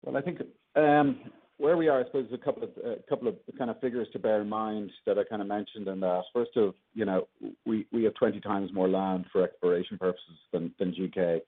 Well, 0.05 0.17
I 0.17 0.23
think 0.23 0.41
um, 0.77 1.31
where 1.59 1.77
we 1.77 1.89
are, 1.89 2.01
I 2.01 2.05
suppose, 2.05 2.27
is 2.27 2.35
a 2.35 2.39
couple 2.45 2.65
of 2.65 2.71
a 2.85 3.03
couple 3.09 3.29
of 3.29 3.37
kind 3.57 3.71
of 3.71 3.81
figures 3.81 4.09
to 4.13 4.19
bear 4.19 4.41
in 4.43 4.49
mind 4.49 4.93
that 5.07 5.19
I 5.19 5.25
kind 5.25 5.41
of 5.43 5.49
mentioned. 5.49 5.89
And 5.89 6.03
that 6.03 6.23
first 6.35 6.57
of, 6.57 6.75
you 6.95 7.05
know, 7.07 7.27
we 7.65 7.87
we 7.93 8.05
have 8.05 8.15
20 8.15 8.41
times 8.41 8.73
more 8.73 8.89
land 8.89 9.27
for 9.33 9.43
exploration 9.43 9.97
purposes 9.99 10.37
than 10.53 10.73
than 10.79 10.93
GK. 10.95 11.41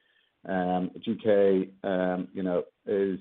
Um, 0.49 0.91
GK, 1.05 1.69
um, 1.85 2.29
you 2.35 2.43
know, 2.43 2.65
is 2.87 3.21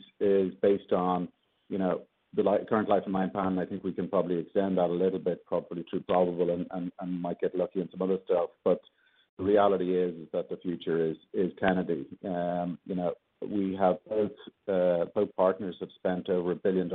based 0.62 0.92
on, 0.92 1.28
you 1.70 1.78
know, 1.78 2.02
the 2.34 2.66
current 2.68 2.90
life 2.90 3.04
of 3.06 3.12
mine 3.12 3.30
plan. 3.30 3.60
I 3.60 3.66
think 3.66 3.84
we 3.84 3.92
can 3.92 4.08
probably 4.08 4.40
extend 4.40 4.78
that 4.78 4.90
a 4.90 4.94
little 4.94 5.20
bit, 5.20 5.46
probably 5.46 5.86
to 5.92 6.00
probable 6.02 6.50
and 6.72 7.22
might 7.22 7.40
get 7.40 7.56
lucky 7.56 7.82
on 7.82 7.90
some 7.92 8.02
other 8.02 8.18
stuff. 8.26 8.50
The 8.66 9.48
reality 9.48 9.98
is 9.98 10.28
that 10.34 10.50
the 10.50 10.58
future 10.58 11.14
is 11.34 11.52
Kennady. 11.62 12.06
Um, 12.26 12.78
you 12.86 12.96
know, 12.96 13.14
we 13.48 13.76
have 13.80 13.98
both 14.10 14.32
uh, 14.68 15.26
partners 15.36 15.76
have 15.80 15.90
spent 15.98 16.30
over 16.30 16.56
$1 16.56 16.64
billion 16.64 16.88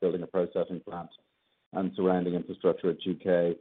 building 0.00 0.22
a 0.22 0.26
processing 0.26 0.80
plant 0.88 1.08
and 1.74 1.90
surrounding 1.96 2.34
infrastructure 2.34 2.90
at 2.90 3.00
GK. 3.00 3.54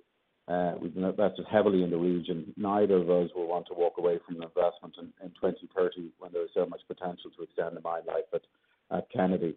Uh, 0.48 0.74
we've 0.82 0.96
invested 0.96 1.46
heavily 1.52 1.84
in 1.84 1.92
the 1.92 1.98
region. 1.98 2.52
Neither 2.58 2.96
of 2.98 3.10
us 3.10 3.30
will 3.36 3.48
want 3.48 3.68
to 3.68 3.74
walk 3.74 3.94
away 3.98 4.20
from 4.26 4.38
an 4.38 4.44
investment 4.44 4.96
in 5.22 5.30
2030 5.32 6.12
when 6.20 6.32
there 6.32 6.44
is 6.44 6.50
so 6.54 6.66
much 6.66 6.82
potential 6.88 7.30
to 7.38 7.44
extend 7.44 7.78
the 7.78 7.82
mine 7.82 8.02
life 8.08 8.26
at 8.34 9.12
Kennady. 9.14 9.56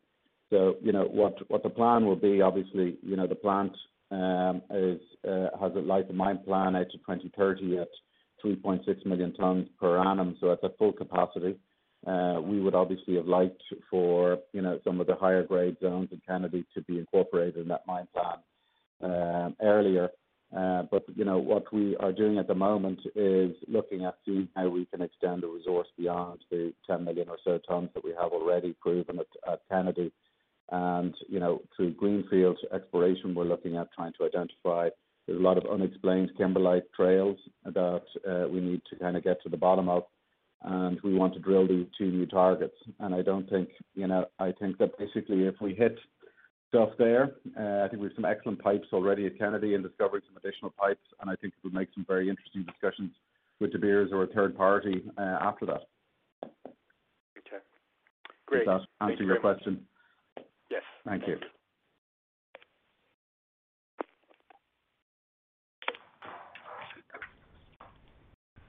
You 0.51 0.92
know, 0.92 1.05
what 1.09 1.62
the 1.62 1.70
plan 1.70 2.07
will 2.07 2.16
be, 2.16 2.40
obviously, 2.42 2.99
you 3.03 3.16
know, 3.16 3.27
the 3.27 3.35
plant 3.35 3.73
um, 4.11 4.62
uh, 4.70 5.49
has 5.61 5.73
a 5.75 5.81
life 5.81 6.09
of 6.09 6.14
mine 6.14 6.38
plan 6.44 6.77
out 6.77 6.90
to 6.90 6.99
2030 6.99 7.79
at 7.79 7.88
3.6 8.44 9.07
million 9.07 9.33
tons 9.35 9.66
per 9.81 9.99
annum, 9.99 10.37
so 10.38 10.49
that's 10.49 10.62
at 10.62 10.79
full 10.79 10.92
capacity. 10.92 11.57
Uh, 12.07 12.38
we 12.44 12.61
would 12.61 12.75
obviously 12.75 13.16
have 13.16 13.27
liked 13.27 13.62
for, 13.90 14.37
you 14.53 14.61
know, 14.61 14.79
some 14.85 15.01
of 15.01 15.07
the 15.07 15.14
higher 15.16 15.42
grade 15.42 15.77
zones 15.83 16.11
in 16.12 16.20
Kennady 16.29 16.64
to 16.75 16.83
be 16.83 16.99
incorporated 16.99 17.57
in 17.62 17.68
that 17.68 17.87
mine 17.87 18.07
plan 18.12 18.33
um, 19.01 19.57
earlier. 19.62 20.11
Uh, 20.57 20.85
but, 20.90 21.04
you 21.16 21.24
know, 21.24 21.38
what 21.38 21.72
we 21.72 21.96
are 21.96 22.12
doing 22.12 22.38
at 22.38 22.46
the 22.46 22.54
moment 22.54 23.00
is 23.16 23.54
looking 23.66 24.04
at 24.04 24.16
seeing 24.24 24.48
how 24.54 24.68
we 24.68 24.85
can 24.87 25.02
extend 25.02 25.42
the 25.42 25.48
resource 25.48 25.88
beyond 25.98 26.40
the 26.50 26.72
10 26.87 27.04
million 27.04 27.28
or 27.28 27.38
so 27.42 27.59
tons 27.66 27.88
that 27.94 28.04
we 28.04 28.11
have 28.20 28.33
already 28.33 28.72
proven 28.80 29.18
at 29.48 29.61
Kennady, 29.70 30.12
And, 30.70 31.14
you 31.28 31.40
know, 31.40 31.61
through 31.76 31.92
greenfield 31.94 32.59
exploration, 32.72 33.35
we're 33.35 33.44
looking 33.44 33.76
at 33.76 33.92
trying 33.92 34.12
to 34.18 34.24
identify. 34.26 34.90
There's 35.26 35.40
a 35.40 35.42
lot 35.42 35.59
of 35.59 35.64
unexplained 35.66 36.30
kimberlite 36.38 36.83
trails 36.94 37.38
that 37.64 38.04
uh, 38.30 38.46
we 38.48 38.61
need 38.61 38.83
to 38.90 38.96
kind 38.96 39.16
of 39.16 39.24
get 39.24 39.42
to 39.42 39.48
the 39.48 39.57
bottom 39.57 39.88
of, 39.88 40.04
and 40.62 41.00
we 41.02 41.14
want 41.14 41.35
to 41.35 41.40
drill 41.40 41.66
these 41.66 41.87
two 41.98 42.11
new 42.12 42.26
targets. 42.26 42.76
And 43.00 43.12
I 43.14 43.22
don't 43.22 43.48
think, 43.50 43.70
you 43.94 44.07
know, 44.07 44.26
I 44.38 44.52
think 44.52 44.78
that 44.78 44.96
basically 44.98 45.46
if 45.46 45.54
we 45.61 45.74
hit 45.74 45.98
stuff 46.74 46.90
there. 46.98 47.34
Uh, 47.58 47.84
I 47.84 47.88
think 47.88 48.02
we 48.02 48.08
have 48.08 48.14
some 48.16 48.24
excellent 48.24 48.60
pipes 48.62 48.88
already 48.92 49.26
at 49.26 49.38
Kennady 49.38 49.74
and 49.74 49.82
discovering 49.84 50.22
some 50.26 50.37
additional 50.37 50.72
pipes, 50.76 51.04
and 51.20 51.30
I 51.30 51.37
think 51.37 51.54
it 51.56 51.64
would 51.64 51.72
make 51.74 51.88
some 51.94 52.04
very 52.06 52.28
interesting 52.28 52.64
discussions 52.64 53.12
with 53.60 53.70
De 53.72 53.78
Beers 53.78 54.10
or 54.12 54.24
a 54.24 54.26
third 54.28 54.56
party 54.56 55.02
uh, 55.16 55.20
after 55.40 55.66
that. 55.66 55.82
Okay. 57.38 57.62
Great. 58.46 58.66
Does 58.66 58.80
that 59.00 59.06
answer 59.10 59.22
your 59.22 59.38
question? 59.38 59.82
Yes. 60.70 60.82
Thank 61.06 61.24
you. 61.28 61.37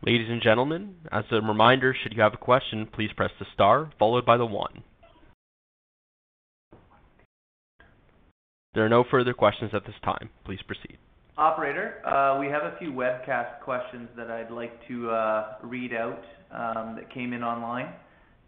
Ladies 0.05 0.27
and 0.29 0.43
gentlemen, 0.43 0.93
as 1.11 1.25
a 1.31 1.41
reminder, 1.41 1.95
should 2.03 2.13
you 2.15 2.21
have 2.21 2.35
a 2.35 2.37
question, 2.37 2.87
please 2.93 3.09
press 3.17 3.31
the 3.39 3.45
star 3.55 3.89
followed 3.97 4.23
by 4.23 4.37
the 4.37 4.45
one. 4.45 4.83
There 8.75 8.85
are 8.85 8.89
no 8.89 9.05
further 9.09 9.33
questions 9.33 9.71
at 9.73 9.85
this 9.85 9.95
time. 10.03 10.29
Please 10.43 10.59
proceed. 10.67 10.97
Operator, 11.37 12.05
uh, 12.05 12.37
we 12.41 12.47
have 12.47 12.63
a 12.63 12.75
few 12.77 12.91
webcast 12.91 13.61
questions 13.61 14.09
that 14.17 14.29
I'd 14.29 14.51
like 14.51 14.77
to 14.89 15.09
uh, 15.11 15.53
read 15.63 15.93
out 15.93 16.19
um, 16.51 16.95
that 16.95 17.11
came 17.13 17.31
in 17.31 17.41
online, 17.41 17.93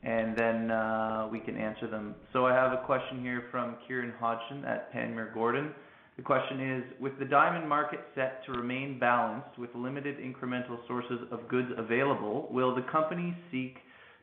and 0.03 0.37
then 0.37 0.69
uh, 0.69 1.29
we 1.31 1.39
can 1.39 1.55
answer 1.57 1.87
them. 1.87 2.13
So 2.33 2.45
I 2.45 2.53
have 2.53 2.73
a 2.73 2.83
question 2.85 3.21
here 3.21 3.43
from 3.51 3.75
Kieran 3.87 4.13
Hodgson 4.19 4.65
at 4.65 4.91
Panmure 4.93 5.31
Gordon. 5.33 5.73
The 6.17 6.23
question 6.23 6.59
is, 6.77 6.83
with 6.99 7.17
the 7.19 7.25
diamond 7.25 7.67
market 7.69 7.99
set 8.15 8.43
to 8.47 8.51
remain 8.51 8.99
balanced 8.99 9.57
with 9.57 9.69
limited 9.75 10.17
incremental 10.17 10.75
sources 10.89 11.19
of 11.31 11.47
goods 11.47 11.69
available, 11.77 12.49
will 12.51 12.75
the 12.75 12.85
company 12.91 13.35
seek 13.51 13.75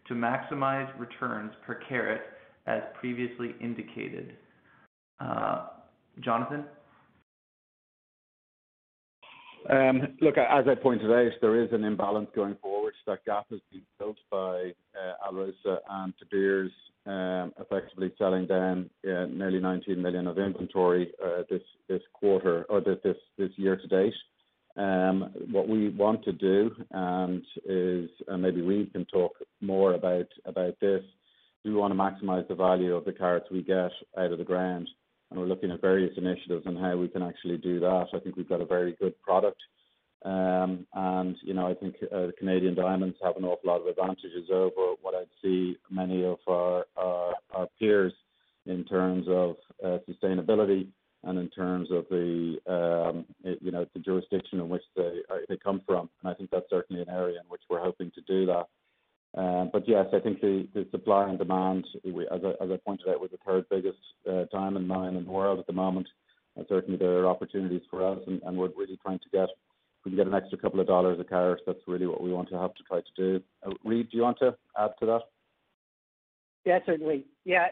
to 0.08 0.14
maximize 0.14 0.88
returns 0.98 1.52
per 1.66 1.78
carat 1.88 2.20
as 2.66 2.82
previously 3.00 3.54
indicated? 3.60 4.36
Uh, 5.20 5.68
Jonathan? 6.20 6.64
Um, 9.68 10.16
look, 10.20 10.36
as 10.36 10.66
I 10.68 10.74
pointed 10.74 11.10
out, 11.10 11.32
there 11.40 11.62
is 11.62 11.70
an 11.72 11.84
imbalance 11.84 12.28
going 12.34 12.56
forward. 12.60 12.92
That 13.06 13.24
gap 13.24 13.46
has 13.50 13.60
been 13.72 13.82
built 13.98 14.18
by 14.30 14.72
uh, 14.94 15.26
Alrosa 15.28 15.78
and 15.90 16.12
De 16.18 16.24
Beers 16.30 16.72
um, 17.06 17.52
effectively 17.58 18.10
selling 18.18 18.46
down 18.46 18.88
uh, 19.06 19.26
nearly 19.26 19.60
19 19.60 20.00
million 20.00 20.26
of 20.26 20.38
inventory 20.38 21.12
uh, 21.22 21.42
this 21.50 21.60
this 21.86 22.00
quarter 22.14 22.64
or 22.70 22.80
this 22.80 22.96
this 23.38 23.50
year 23.56 23.76
to 23.76 23.86
date. 23.88 24.14
Um, 24.76 25.30
what 25.50 25.68
we 25.68 25.88
want 25.90 26.24
to 26.24 26.32
do 26.32 26.70
is, 27.66 28.10
uh, 28.28 28.36
maybe 28.38 28.60
we 28.62 28.86
can 28.86 29.04
talk 29.06 29.32
more 29.60 29.94
about 29.94 30.26
about 30.46 30.74
this, 30.80 31.02
we 31.64 31.72
want 31.74 31.92
to 31.92 31.98
maximize 31.98 32.46
the 32.48 32.54
value 32.54 32.94
of 32.94 33.04
the 33.04 33.12
carats 33.12 33.46
we 33.50 33.62
get 33.62 33.76
out 34.18 34.32
of 34.32 34.38
the 34.38 34.44
ground 34.44 34.88
and 35.30 35.40
we're 35.40 35.46
looking 35.46 35.70
at 35.70 35.80
various 35.80 36.12
initiatives 36.16 36.66
on 36.66 36.76
how 36.76 36.96
we 36.96 37.08
can 37.08 37.22
actually 37.22 37.56
do 37.58 37.80
that. 37.80 38.06
I 38.14 38.18
think 38.18 38.36
we've 38.36 38.48
got 38.48 38.60
a 38.60 38.64
very 38.66 38.96
good 39.00 39.20
product. 39.22 39.60
Um, 40.24 40.86
and 40.94 41.36
you 41.42 41.52
know, 41.52 41.66
I 41.66 41.74
think 41.74 41.96
uh, 42.14 42.28
Canadian 42.38 42.74
diamonds 42.74 43.16
have 43.22 43.36
an 43.36 43.44
awful 43.44 43.70
lot 43.70 43.80
of 43.82 43.86
advantages 43.86 44.48
over 44.52 44.94
what 45.02 45.14
I'd 45.14 45.26
see 45.42 45.76
many 45.90 46.24
of 46.24 46.38
our 46.48 46.86
our, 46.96 47.34
our 47.54 47.68
peers 47.78 48.12
in 48.66 48.84
terms 48.84 49.26
of 49.28 49.56
uh, 49.84 49.98
sustainability 50.08 50.88
and 51.24 51.38
in 51.38 51.48
terms 51.50 51.90
of 51.90 52.06
the 52.08 52.56
um, 52.66 53.26
it, 53.44 53.58
you 53.60 53.70
know 53.70 53.84
the 53.92 54.00
jurisdiction 54.00 54.60
in 54.60 54.70
which 54.70 54.82
they 54.96 55.20
uh, 55.30 55.36
they 55.50 55.58
come 55.58 55.82
from. 55.86 56.08
And 56.22 56.30
I 56.30 56.34
think 56.34 56.50
that's 56.50 56.70
certainly 56.70 57.02
an 57.02 57.10
area 57.10 57.38
in 57.38 57.44
which 57.50 57.62
we're 57.68 57.82
hoping 57.82 58.10
to 58.14 58.20
do 58.22 58.46
that. 58.46 58.66
Uh, 59.38 59.66
but 59.72 59.86
yes, 59.88 60.06
I 60.12 60.20
think 60.20 60.40
the, 60.40 60.68
the 60.74 60.86
supply 60.92 61.28
and 61.28 61.36
demand, 61.36 61.84
we, 62.04 62.22
as, 62.28 62.40
I, 62.44 62.50
as 62.62 62.70
I 62.70 62.76
pointed 62.86 63.08
out, 63.08 63.20
was 63.20 63.32
the 63.32 63.36
third 63.44 63.64
biggest 63.68 63.98
uh, 64.28 64.33
time 64.54 64.76
in 64.76 64.86
mine 64.86 65.16
in 65.16 65.24
the 65.24 65.30
world 65.30 65.58
at 65.58 65.66
the 65.66 65.72
moment. 65.72 66.08
And 66.56 66.64
certainly 66.68 66.96
there 66.96 67.18
are 67.18 67.26
opportunities 67.26 67.82
for 67.90 68.06
us, 68.06 68.20
and, 68.26 68.40
and 68.42 68.56
we're 68.56 68.68
really 68.76 68.98
trying 69.02 69.18
to 69.18 69.28
get 69.32 69.48
we 70.04 70.10
can 70.10 70.18
get 70.18 70.26
an 70.26 70.34
extra 70.34 70.58
couple 70.58 70.80
of 70.80 70.86
dollars 70.86 71.18
a 71.18 71.24
carat. 71.24 71.60
That's 71.66 71.78
really 71.86 72.06
what 72.06 72.20
we 72.22 72.30
want 72.30 72.50
to 72.50 72.58
have 72.58 72.74
to 72.74 72.82
try 72.82 72.98
to 73.00 73.08
do. 73.16 73.42
Uh, 73.66 73.70
Reid, 73.84 74.10
do 74.10 74.18
you 74.18 74.22
want 74.22 74.38
to 74.40 74.54
add 74.78 74.90
to 75.00 75.06
that? 75.06 75.22
Yeah, 76.66 76.80
certainly. 76.84 77.24
Yeah, 77.46 77.64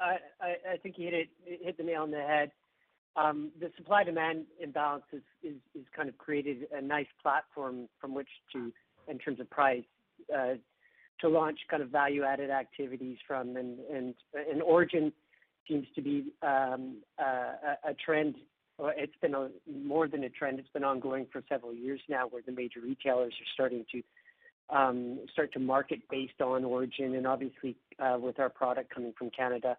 I, 0.00 0.16
I, 0.40 0.72
I 0.74 0.76
think 0.80 0.98
you 0.98 1.06
hit 1.06 1.14
it 1.46 1.60
hit 1.64 1.76
the 1.78 1.82
nail 1.82 2.02
on 2.02 2.12
the 2.12 2.20
head. 2.20 2.52
Um, 3.16 3.50
the 3.58 3.72
supply 3.76 4.04
demand 4.04 4.44
imbalance 4.60 5.02
is, 5.12 5.22
is, 5.42 5.56
is 5.74 5.84
kind 5.94 6.08
of 6.08 6.16
created 6.16 6.68
a 6.72 6.80
nice 6.80 7.08
platform 7.20 7.88
from 8.00 8.14
which 8.14 8.28
to, 8.52 8.72
in 9.08 9.18
terms 9.18 9.40
of 9.40 9.50
price, 9.50 9.82
uh, 10.32 10.54
to 11.22 11.28
launch 11.28 11.58
kind 11.68 11.82
of 11.82 11.90
value 11.90 12.22
added 12.22 12.50
activities 12.50 13.18
from 13.26 13.56
and 13.56 13.80
and 13.92 14.14
an 14.52 14.60
Origin 14.64 15.12
seems 15.68 15.86
to 15.94 16.02
be 16.02 16.26
um, 16.42 16.96
a 17.18 17.94
trend. 18.04 18.34
It's 18.80 19.14
been 19.20 19.34
more 19.82 20.08
than 20.08 20.24
a 20.24 20.28
trend. 20.30 20.58
It's 20.58 20.68
been 20.70 20.84
ongoing 20.84 21.26
for 21.30 21.42
several 21.48 21.74
years 21.74 22.00
now, 22.08 22.26
where 22.26 22.42
the 22.44 22.52
major 22.52 22.80
retailers 22.82 23.32
are 23.34 23.46
starting 23.54 23.84
to 23.92 24.02
um, 24.76 25.20
start 25.32 25.52
to 25.54 25.58
market 25.58 26.00
based 26.10 26.40
on 26.40 26.64
origin. 26.64 27.14
And 27.16 27.26
obviously, 27.26 27.76
uh, 28.02 28.16
with 28.18 28.38
our 28.38 28.48
product 28.48 28.94
coming 28.94 29.12
from 29.18 29.30
Canada, 29.30 29.76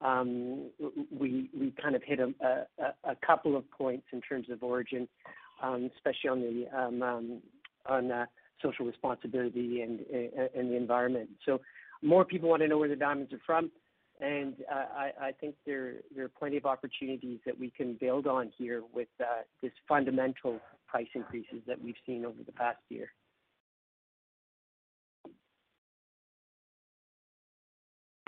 um, 0.00 0.70
we 1.10 1.50
kind 1.82 1.94
of 1.94 2.02
hit 2.02 2.20
a 2.20 3.16
couple 3.26 3.56
of 3.56 3.70
points 3.70 4.06
in 4.12 4.20
terms 4.22 4.46
of 4.50 4.62
origin, 4.62 5.06
especially 5.96 6.66
on 7.86 8.12
uh, 8.12 8.26
social 8.62 8.86
responsibility 8.86 9.82
uh, 9.82 10.58
and 10.58 10.70
the 10.70 10.76
environment. 10.76 11.28
So 11.46 11.60
more 12.02 12.24
people 12.24 12.48
want 12.48 12.62
to 12.62 12.68
know 12.68 12.78
where 12.78 12.88
the 12.88 12.96
diamonds 12.96 13.32
are 13.34 13.40
from 13.44 13.70
and 14.20 14.54
uh, 14.70 14.74
I, 14.96 15.10
I, 15.28 15.32
think 15.40 15.54
there, 15.66 15.94
there 16.14 16.24
are 16.24 16.28
plenty 16.30 16.56
of 16.56 16.66
opportunities 16.66 17.38
that 17.46 17.58
we 17.58 17.70
can 17.70 17.94
build 17.94 18.26
on 18.26 18.52
here 18.56 18.82
with 18.92 19.08
uh, 19.20 19.24
this 19.62 19.72
fundamental 19.88 20.60
price 20.86 21.06
increases 21.14 21.60
that 21.66 21.80
we've 21.80 21.96
seen 22.06 22.24
over 22.24 22.36
the 22.44 22.52
past 22.52 22.78
year. 22.88 23.12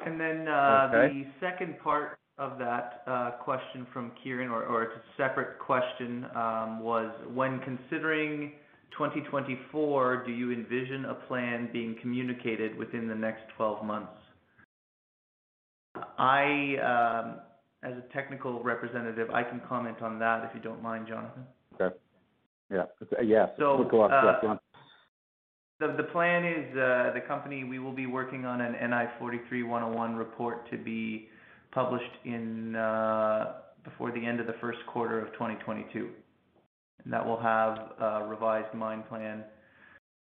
And 0.05 0.19
then 0.21 0.49
uh, 0.49 0.91
okay. 0.95 1.13
the 1.13 1.25
second 1.47 1.79
part 1.79 2.19
of 2.39 2.59
that 2.59 3.03
uh, 3.07 3.31
question 3.43 3.87
from 3.93 4.11
Kieran, 4.23 4.49
or, 4.49 4.65
or 4.65 4.83
it's 4.85 4.93
a 4.97 5.17
separate 5.23 5.59
question, 5.61 6.27
um, 6.35 6.81
was 6.81 7.13
when 7.33 7.61
considering 7.61 8.53
2024, 8.99 10.25
do 10.27 10.33
you 10.33 10.53
envision 10.53 11.05
a 11.05 11.15
plan 11.15 11.69
being 11.73 11.95
communicated 12.01 12.77
within 12.77 13.07
the 13.07 13.15
next 13.15 13.43
12 13.57 13.85
months? 13.85 14.11
I, 16.19 16.59
um, 17.25 17.35
as 17.83 17.97
a 17.99 18.13
technical 18.13 18.63
representative, 18.63 19.31
I 19.31 19.43
can 19.43 19.61
comment 19.69 20.03
on 20.03 20.19
that 20.19 20.45
if 20.49 20.55
you 20.55 20.61
don't 20.61 20.83
mind, 20.83 21.07
Jonathan. 21.09 21.45
Okay. 21.81 21.95
Yeah. 22.71 22.85
Uh, 23.01 23.23
yeah. 23.23 23.47
So, 23.59 23.83
uh, 23.85 24.57
the, 25.81 25.95
the 25.97 26.05
plan 26.05 26.45
is, 26.45 26.71
uh, 26.77 27.13
the 27.15 27.21
company, 27.27 27.65
we 27.65 27.79
will 27.79 27.93
be 27.93 28.07
working 28.07 28.45
on 28.45 28.61
an 28.61 28.73
NI 28.73 29.07
43-101 29.21 30.17
report 30.17 30.71
to 30.71 30.79
be 30.79 31.29
published 31.73 32.05
in, 32.25 32.77
uh, 32.77 33.55
before 33.85 34.13
the 34.13 34.25
end 34.25 34.39
of 34.41 34.47
the 34.47 34.55
first 34.61 34.79
quarter 34.87 35.19
of 35.21 35.33
2022. 35.33 36.09
And 37.05 37.13
that 37.13 37.25
will 37.25 37.41
have 37.41 37.77
a 38.01 38.27
revised 38.29 38.73
mine 38.75 39.03
plan, 39.09 39.43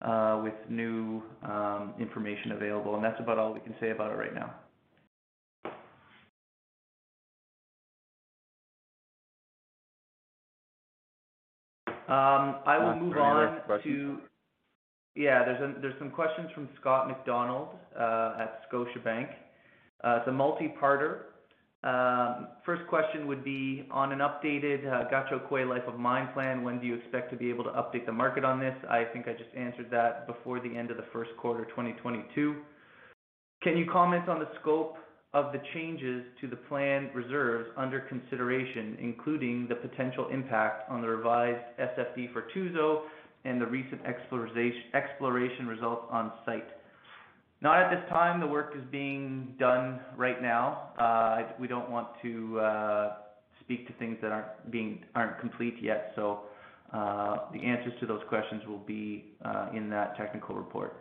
uh, 0.01 0.41
with 0.43 0.53
new 0.69 1.23
um, 1.43 1.93
information 1.97 2.51
available, 2.51 2.95
and 2.95 3.03
that's 3.03 3.19
about 3.21 3.37
all 3.39 3.53
we 3.53 3.61
can 3.61 3.73
say 3.79 3.91
about 3.91 4.11
it 4.11 4.15
right 4.15 4.35
now. 4.35 4.53
Um, 12.07 12.57
I 12.67 12.77
will 12.77 12.95
move 12.99 13.17
on 13.17 13.61
to. 13.83 14.17
Yeah, 15.15 15.45
there's 15.45 15.97
some 15.97 16.11
questions 16.11 16.49
from 16.53 16.67
Scott 16.81 17.07
MacDonald 17.07 17.69
uh, 17.97 18.35
at 18.39 18.61
Scotiabank. 18.69 19.29
Uh, 20.03 20.17
it's 20.19 20.27
a 20.27 20.31
multi-parter. 20.31 21.19
Um, 21.85 22.47
first 22.65 22.81
question 22.89 23.25
would 23.27 23.43
be 23.43 23.87
on 23.91 24.11
an 24.11 24.19
updated 24.19 24.85
uh, 24.87 25.09
Gahcho 25.09 25.47
Kué 25.49 25.67
life 25.67 25.83
of 25.87 25.97
mine 25.97 26.27
plan, 26.33 26.63
when 26.63 26.81
do 26.81 26.87
you 26.87 26.95
expect 26.95 27.31
to 27.31 27.37
be 27.37 27.49
able 27.49 27.63
to 27.63 27.69
update 27.71 28.05
the 28.05 28.11
market 28.11 28.43
on 28.43 28.59
this? 28.59 28.75
I 28.89 29.05
think 29.05 29.27
I 29.27 29.31
just 29.31 29.51
answered 29.55 29.87
that 29.91 30.27
before 30.27 30.59
the 30.59 30.75
end 30.75 30.91
of 30.91 30.97
the 30.97 31.05
first 31.13 31.29
quarter 31.37 31.63
2022. 31.65 32.55
Can 33.63 33.77
you 33.77 33.85
comment 33.91 34.27
on 34.27 34.39
the 34.39 34.47
scope 34.61 34.97
of 35.35 35.51
the 35.51 35.59
changes 35.73 36.23
to 36.39 36.47
the 36.47 36.55
planned 36.55 37.13
reserves 37.13 37.67
under 37.77 37.99
consideration, 37.99 38.97
including 39.01 39.67
the 39.67 39.75
potential 39.75 40.29
impact 40.29 40.89
on 40.89 41.01
the 41.01 41.07
revised 41.07 41.61
SFD 41.77 42.31
for 42.31 42.43
Tuzo 42.55 43.01
and 43.43 43.61
the 43.61 43.65
recent 43.65 43.99
exploration 44.05 45.67
results 45.67 46.05
on 46.09 46.31
site. 46.45 46.65
Not 47.61 47.81
at 47.81 47.91
this 47.91 48.09
time. 48.09 48.39
The 48.39 48.47
work 48.47 48.73
is 48.77 48.83
being 48.91 49.55
done 49.59 49.99
right 50.15 50.41
now. 50.41 50.89
Uh, 50.97 51.51
we 51.59 51.67
don't 51.67 51.89
want 51.91 52.07
to 52.21 52.59
uh, 52.59 53.13
speak 53.59 53.87
to 53.87 53.93
things 53.93 54.17
that 54.21 54.31
aren't 55.15 55.39
complete 55.41 55.75
yet. 55.81 56.13
Uh, 56.17 56.37
the 57.51 57.59
answers 57.61 57.91
to 57.99 58.05
those 58.05 58.21
questions 58.29 58.61
will 58.69 58.79
be 58.79 59.33
in 59.73 59.89
that 59.89 60.15
technical 60.15 60.55
report. 60.55 60.95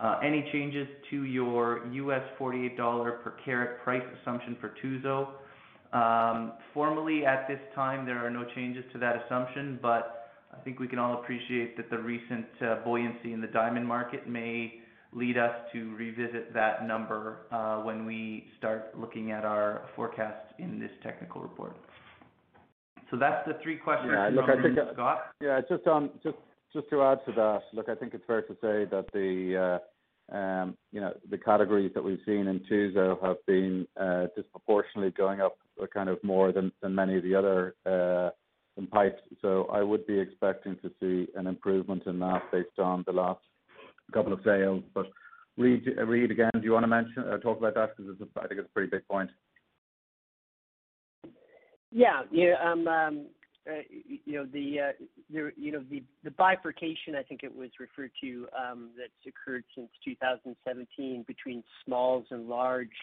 Uh, 0.00 0.18
any 0.22 0.46
changes 0.52 0.86
to 1.10 1.24
your 1.24 1.86
U.S. 1.88 2.22
$48 2.38 2.76
per 3.22 3.34
carat 3.44 3.82
price 3.82 4.02
assumption 4.20 4.56
for 4.60 4.74
Tuzo? 4.82 5.28
Um, 5.92 6.52
formally, 6.74 7.24
at 7.24 7.48
this 7.48 7.60
time, 7.74 8.04
there 8.04 8.18
are 8.24 8.28
no 8.28 8.44
changes 8.54 8.84
to 8.92 8.98
that 8.98 9.16
assumption, 9.24 9.78
but 9.80 10.32
I 10.52 10.58
think 10.62 10.80
we 10.80 10.86
can 10.88 10.98
all 10.98 11.14
appreciate 11.14 11.76
that 11.78 11.88
the 11.88 11.98
recent 11.98 12.46
uh, 12.62 12.74
buoyancy 12.84 13.32
in 13.32 13.40
the 13.40 13.46
diamond 13.46 13.86
market 13.86 14.28
may 14.28 14.74
lead 15.12 15.38
us 15.38 15.54
to 15.72 15.94
revisit 15.96 16.52
that 16.52 16.86
number 16.86 17.38
uh, 17.50 17.80
when 17.80 18.04
we 18.04 18.48
start 18.58 18.92
looking 18.98 19.30
at 19.30 19.44
our 19.46 19.86
forecast 19.94 20.52
in 20.58 20.78
this 20.78 20.90
technical 21.02 21.40
report. 21.40 21.78
So 23.10 23.16
That's 23.16 23.46
the 23.46 23.54
three 23.62 23.78
questions. 23.78 24.12
Yeah. 24.14 24.28
Look, 24.30 24.50
I 24.50 24.60
think. 24.60 24.74
From 24.74 24.88
Scott. 24.92 25.26
Yeah, 25.40 25.60
just 25.70 25.86
um, 25.86 26.10
just 26.76 26.90
to 26.90 27.00
add 27.02 27.24
to 27.24 27.32
that, 27.32 27.62
look, 27.72 27.88
I 27.88 27.94
think 27.94 28.12
it's 28.12 28.26
fair 28.26 28.42
to 28.42 28.52
say 28.60 28.84
that 28.90 29.06
the, 29.14 29.80
um, 30.30 30.76
you 30.92 31.00
know, 31.00 31.14
the 31.30 31.38
categories 31.38 31.90
that 31.94 32.04
we've 32.04 32.20
seen 32.26 32.46
in 32.48 32.60
Tuzo 32.70 33.16
have 33.26 33.38
been 33.46 33.88
uh, 33.98 34.26
disproportionately 34.36 35.10
going 35.12 35.40
up 35.40 35.56
uh, 35.82 35.86
kind 35.86 36.10
of 36.10 36.22
more 36.22 36.52
than 36.52 36.70
than 36.82 36.94
many 36.94 37.16
of 37.16 37.22
the 37.22 37.34
other 37.34 37.74
uh, 37.86 38.28
in 38.76 38.86
pipes. 38.88 39.16
I 39.72 39.80
would 39.80 40.06
be 40.06 40.20
expecting 40.20 40.76
to 40.82 40.90
see 41.00 41.32
an 41.34 41.46
improvement 41.46 42.02
in 42.04 42.18
that 42.18 42.42
based 42.52 42.78
on 42.78 43.04
the 43.06 43.12
last 43.14 43.40
couple 44.12 44.34
of 44.34 44.40
sales. 44.44 44.82
But 44.92 45.06
Reid, 45.56 45.86
again, 46.30 46.50
do 46.52 46.60
you 46.60 46.72
wanna 46.72 46.88
mention 46.88 47.24
uh, 47.24 47.38
talk 47.38 47.56
about 47.56 47.74
that? 47.76 47.96
Because 47.96 48.14
I 48.36 48.46
think 48.48 48.60
it's 48.60 48.68
a 48.68 48.72
pretty 48.74 48.90
big 48.90 49.08
point. 49.08 49.30
Yeah. 51.90 52.22
You 52.30 52.54
um, 52.62 52.86
um, 52.86 53.26
uh, 53.68 53.72
you 54.24 54.34
know, 54.34 54.42
uh, 54.42 55.78
the 56.24 56.30
bifurcation, 56.38 57.16
I 57.18 57.22
think 57.24 57.42
it 57.42 57.54
was 57.54 57.70
referred 57.80 58.12
to, 58.20 58.46
um, 58.56 58.90
that's 58.96 59.10
occurred 59.26 59.64
since 59.74 59.88
2017 60.04 61.24
between 61.26 61.64
smalls 61.84 62.26
and 62.30 62.48
large 62.48 62.94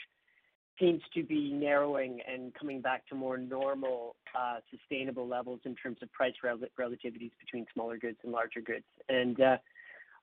seems 0.80 1.02
to 1.16 1.22
be 1.24 1.52
narrowing 1.54 2.20
and 2.34 2.54
coming 2.56 2.80
back 2.82 3.06
to 3.08 3.14
more 3.16 3.38
normal, 3.38 4.16
uh, 4.40 4.60
sustainable 4.72 5.28
levels 5.28 5.60
in 5.66 5.76
terms 5.76 5.98
of 6.02 6.10
price 6.14 6.34
relativities 6.44 7.32
between 7.40 7.66
smaller 7.74 7.98
goods 7.98 8.18
and 8.24 8.32
larger 8.32 8.62
goods. 8.62 8.86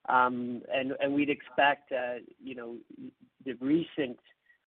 Um, 0.09 0.63
we'd 1.11 1.29
expect, 1.31 1.93
you 2.43 2.55
know, 2.55 2.77
the 3.45 3.53
recent 3.61 4.19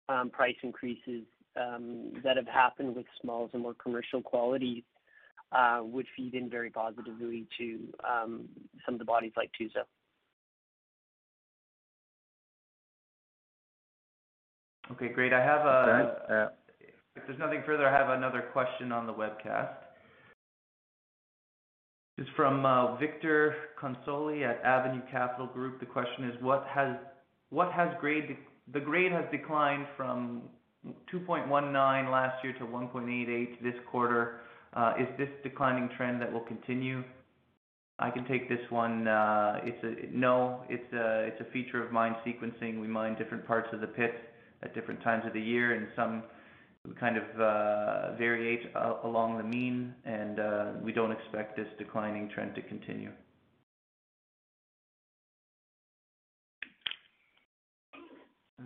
um, 0.07 0.29
price 0.29 0.55
increases 0.63 1.23
that 1.55 2.37
have 2.37 2.47
happened 2.47 2.95
with 2.95 3.05
smalls 3.21 3.49
and 3.53 3.61
more 3.63 3.73
commercial 3.75 4.21
qualities 4.21 4.83
uh, 5.51 5.79
would 5.83 6.05
feed 6.15 6.33
in 6.33 6.49
very 6.49 6.69
positively 6.69 7.45
to 7.57 7.79
um, 8.07 8.41
some 8.85 8.95
of 8.95 8.99
the 8.99 9.05
bodies 9.05 9.31
like 9.37 9.51
Tuzo. 9.59 9.83
Okay, 14.91 15.09
great. 15.09 15.33
I 15.33 15.43
have 15.43 15.61
a. 15.65 16.49
Uh, 16.49 16.49
if 17.15 17.23
there's 17.27 17.39
nothing 17.39 17.61
further, 17.65 17.87
I 17.87 17.91
have 17.97 18.09
another 18.09 18.41
question 18.53 18.91
on 18.91 19.05
the 19.05 19.13
webcast. 19.13 19.69
This 22.17 22.25
is 22.25 22.31
from 22.35 22.65
uh, 22.65 22.95
Victor 22.95 23.53
Consoli 23.81 24.47
at 24.49 24.61
Avenue 24.63 25.01
Capital 25.11 25.47
Group. 25.47 25.79
The 25.79 25.85
question 25.85 26.25
is, 26.29 26.41
what 26.41 26.65
has 26.73 26.95
what 27.49 27.71
has 27.73 27.89
grade 27.99 28.27
de- 28.29 28.79
the 28.79 28.79
grade 28.79 29.11
has 29.11 29.25
declined 29.31 29.87
from 29.97 30.43
2.19 31.13 32.11
last 32.11 32.43
year 32.43 32.53
to 32.53 32.65
1.88 32.65 33.61
this 33.61 33.73
quarter. 33.89 34.39
Uh, 34.77 34.93
is 34.99 35.07
this 35.17 35.29
declining 35.41 35.89
trend 35.97 36.21
that 36.21 36.31
will 36.31 36.41
continue? 36.45 37.03
I 37.97 38.11
can 38.11 38.25
take 38.27 38.47
this 38.47 38.59
one. 38.69 39.07
Uh, 39.07 39.55
no, 40.11 40.61
it's 40.69 40.93
a 40.93 41.51
feature 41.51 41.83
of 41.83 41.91
mine 41.91 42.15
sequencing. 42.23 42.79
We 42.79 42.87
mine 42.87 43.15
different 43.17 43.47
parts 43.47 43.69
of 43.73 43.81
the 43.81 43.87
pit 43.87 44.13
at 44.61 44.75
different 44.75 45.01
times 45.01 45.23
of 45.25 45.33
the 45.33 45.41
year, 45.41 45.73
and 45.73 45.87
some 45.95 46.21
kind 46.99 47.17
of 47.17 47.23
uh, 47.41 48.15
variate 48.21 48.69
along 49.03 49.37
the 49.39 49.43
mean, 49.43 49.95
and 50.05 50.37
we 50.83 50.91
don't 50.91 51.11
expect 51.11 51.55
this 51.57 51.67
declining 51.79 52.29
trend 52.29 52.53
to 52.53 52.61
continue. 52.61 53.11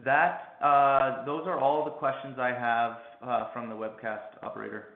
Those 0.04 1.44
are 1.48 1.58
all 1.58 1.86
the 1.86 1.92
questions 1.92 2.36
I 2.38 2.50
have 2.50 3.44
from 3.54 3.70
the 3.70 3.76
webcast 3.76 4.44
operator. 4.44 4.88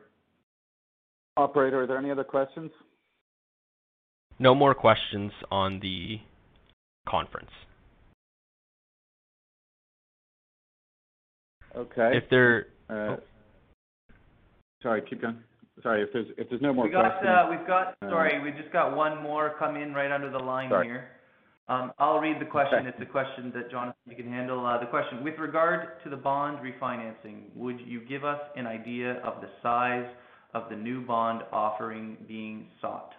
Operator, 1.37 1.83
are 1.83 1.87
there 1.87 1.97
any 1.97 2.11
other 2.11 2.23
questions? 2.23 2.71
No 4.39 4.55
more 4.55 4.73
questions 4.73 5.31
on 5.51 5.79
the 5.81 6.19
conference. 7.07 7.51
Okay. 11.75 12.15
If 12.17 12.29
there- 12.29 12.67
Uh- 12.89 12.93
oh. 13.19 13.23
Sorry, 14.81 15.01
keep 15.01 15.21
going. 15.21 15.43
Sorry, 15.83 16.03
if 16.03 16.13
there's 16.13 16.61
no 16.61 16.71
more 16.71 16.89
questions. 16.89 17.25
Uh, 17.27 17.85
uh, 18.01 18.07
sorry, 18.09 18.39
we 18.39 18.51
just 18.53 18.71
got 18.71 18.95
one 18.95 19.21
more 19.21 19.49
come 19.51 19.75
in 19.75 19.93
right 19.93 20.09
under 20.11 20.29
the 20.29 20.39
line 20.39 20.69
here. 20.69 21.11
Um, 21.67 21.91
I'll 21.99 22.19
read 22.21 22.39
the 22.39 22.45
question. 22.45 22.79
Okay. 22.79 22.89
It's 22.89 22.99
a 23.01 23.05
question 23.05 23.51
that, 23.51 23.69
Jonathan, 23.69 23.99
you 24.05 24.15
can 24.15 24.29
handle. 24.31 24.65
Uh, 24.65 24.77
the 24.77 24.85
question: 24.85 25.21
With 25.21 25.37
regard 25.37 26.01
to 26.03 26.09
the 26.09 26.15
bond 26.15 26.59
refinancing, 26.59 27.53
would 27.55 27.81
you 27.81 27.99
give 28.01 28.23
us 28.23 28.39
an 28.55 28.67
idea 28.67 29.15
of 29.23 29.41
the 29.41 29.49
size 29.61 30.07
of 30.55 30.63
the 30.69 30.75
new 30.75 31.01
bond 31.01 31.41
offering 31.51 32.17
being 32.27 32.67
sought. 32.81 33.13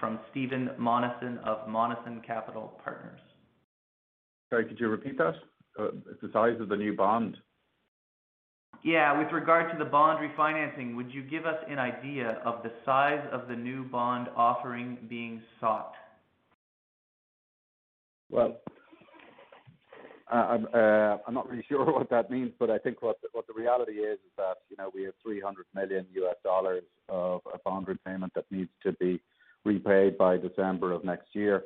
From 0.00 0.18
Stephen 0.30 0.70
Monison 0.80 1.38
of 1.44 1.68
Monison 1.68 2.22
Capital 2.26 2.78
Partners. 2.84 3.18
Sorry, 4.48 4.64
could 4.64 4.78
you 4.80 4.88
repeat 4.88 5.18
that? 5.18 5.34
Uh, 5.78 5.88
the 6.22 6.30
size 6.32 6.60
of 6.60 6.68
the 6.68 6.76
new 6.76 6.94
bond. 6.96 7.36
Yeah. 8.84 9.16
With 9.18 9.30
regard 9.32 9.70
to 9.72 9.78
the 9.82 9.84
bond 9.88 10.18
refinancing, 10.20 10.94
would 10.96 11.12
you 11.12 11.22
give 11.22 11.44
us 11.46 11.56
an 11.68 11.78
idea 11.78 12.40
of 12.44 12.62
the 12.62 12.70
size 12.84 13.24
of 13.32 13.46
the 13.48 13.54
new 13.56 13.82
bond 13.84 14.28
offering 14.36 14.98
being 15.08 15.42
sought? 15.60 15.94
Well, 18.30 18.60
I'm, 20.30 20.66
uh, 20.72 21.16
I'm 21.26 21.34
not 21.34 21.48
really 21.48 21.64
sure 21.68 21.84
what 21.84 22.10
that 22.10 22.30
means, 22.30 22.52
but 22.58 22.70
I 22.70 22.78
think 22.78 23.02
what 23.02 23.20
the, 23.22 23.28
what 23.32 23.46
the 23.46 23.52
reality 23.54 23.92
is 24.00 24.16
is 24.18 24.32
that 24.36 24.58
you 24.68 24.76
know 24.76 24.90
we 24.94 25.02
have 25.04 25.14
300 25.22 25.66
million 25.74 26.06
US 26.22 26.36
dollars 26.44 26.82
of 27.08 27.40
a 27.52 27.58
bond 27.58 27.88
repayment 27.88 28.32
that 28.34 28.44
needs 28.50 28.70
to 28.82 28.92
be 28.92 29.20
repaid 29.64 30.16
by 30.16 30.36
December 30.36 30.92
of 30.92 31.04
next 31.04 31.34
year, 31.34 31.64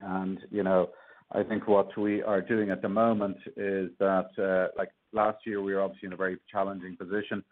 and 0.00 0.38
you 0.50 0.62
know 0.62 0.90
I 1.32 1.42
think 1.42 1.66
what 1.68 1.96
we 1.98 2.22
are 2.22 2.40
doing 2.40 2.70
at 2.70 2.82
the 2.82 2.88
moment 2.88 3.36
is 3.56 3.90
that 3.98 4.28
uh, 4.38 4.72
like 4.76 4.90
last 5.12 5.38
year 5.46 5.62
we 5.62 5.74
were 5.74 5.82
obviously 5.82 6.06
in 6.08 6.12
a 6.12 6.16
very 6.16 6.38
challenging 6.50 6.96
position, 6.96 7.42